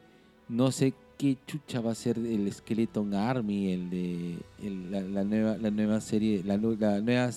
[0.49, 5.25] no sé qué chucha va a ser el Skeleton Army, el de el- la, la
[5.25, 7.31] nueva, la nueva serie, la, nu- la nueva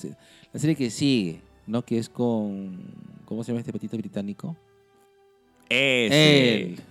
[0.54, 1.84] la serie que sigue, ¿no?
[1.84, 2.80] Que es con
[3.26, 4.56] ¿cómo se llama este patito británico?
[5.70, 6.62] Ese.
[6.64, 6.80] Él.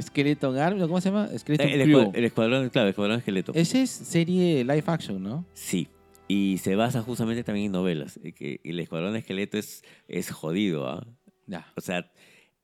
[0.00, 0.80] Skeleton Army.
[0.82, 1.28] ¿cómo se llama?
[1.38, 3.52] Skeleton El, escuadrón, el escuadrón, claro, el escuadrón esqueleto.
[3.54, 5.44] Ese es serie live action, ¿no?
[5.54, 5.88] Sí.
[6.28, 8.18] Y se basa justamente también en novelas.
[8.22, 11.06] eh, el escuadrón esqueleto es, es jodido, ¿ah?
[11.46, 11.70] Ya.
[11.76, 12.10] O sea,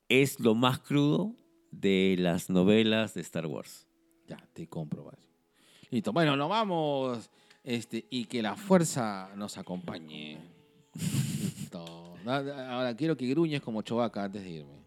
[0.08, 1.34] es lo más crudo
[1.70, 3.86] de las novelas de Star Wars.
[4.26, 5.04] Ya, te compro.
[5.04, 5.18] vale.
[5.90, 6.12] Listo.
[6.12, 7.30] Bueno, nos vamos.
[7.64, 10.38] Este, y que la fuerza nos acompañe.
[10.94, 12.16] Listo.
[12.26, 14.78] Ahora quiero que gruñes como Chovaca antes de irme.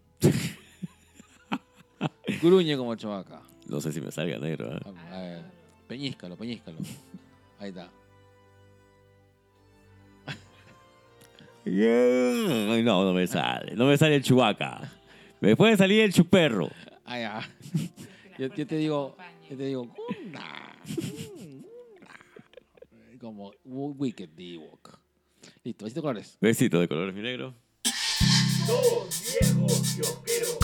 [2.40, 3.42] Gruñe como Chovaca.
[3.66, 4.78] No sé si me salga negro.
[4.84, 5.42] Vamos, a ver.
[5.86, 6.78] Peñíscalo, peñíscalo.
[7.58, 7.90] Ahí está.
[11.64, 13.76] No, no me sale.
[13.76, 14.90] No me sale el chubaca.
[15.42, 16.70] Me puede salir el chuperro.
[17.04, 17.50] Ah, ya.
[18.38, 19.16] Yo, yo te digo,
[19.50, 19.94] yo te digo,
[23.20, 24.98] como Wicked the Ewok.
[25.64, 26.38] Listo, besito colores.
[26.40, 27.54] Besito de colores mi negro.
[28.66, 30.61] Dos viejos kiosqueros.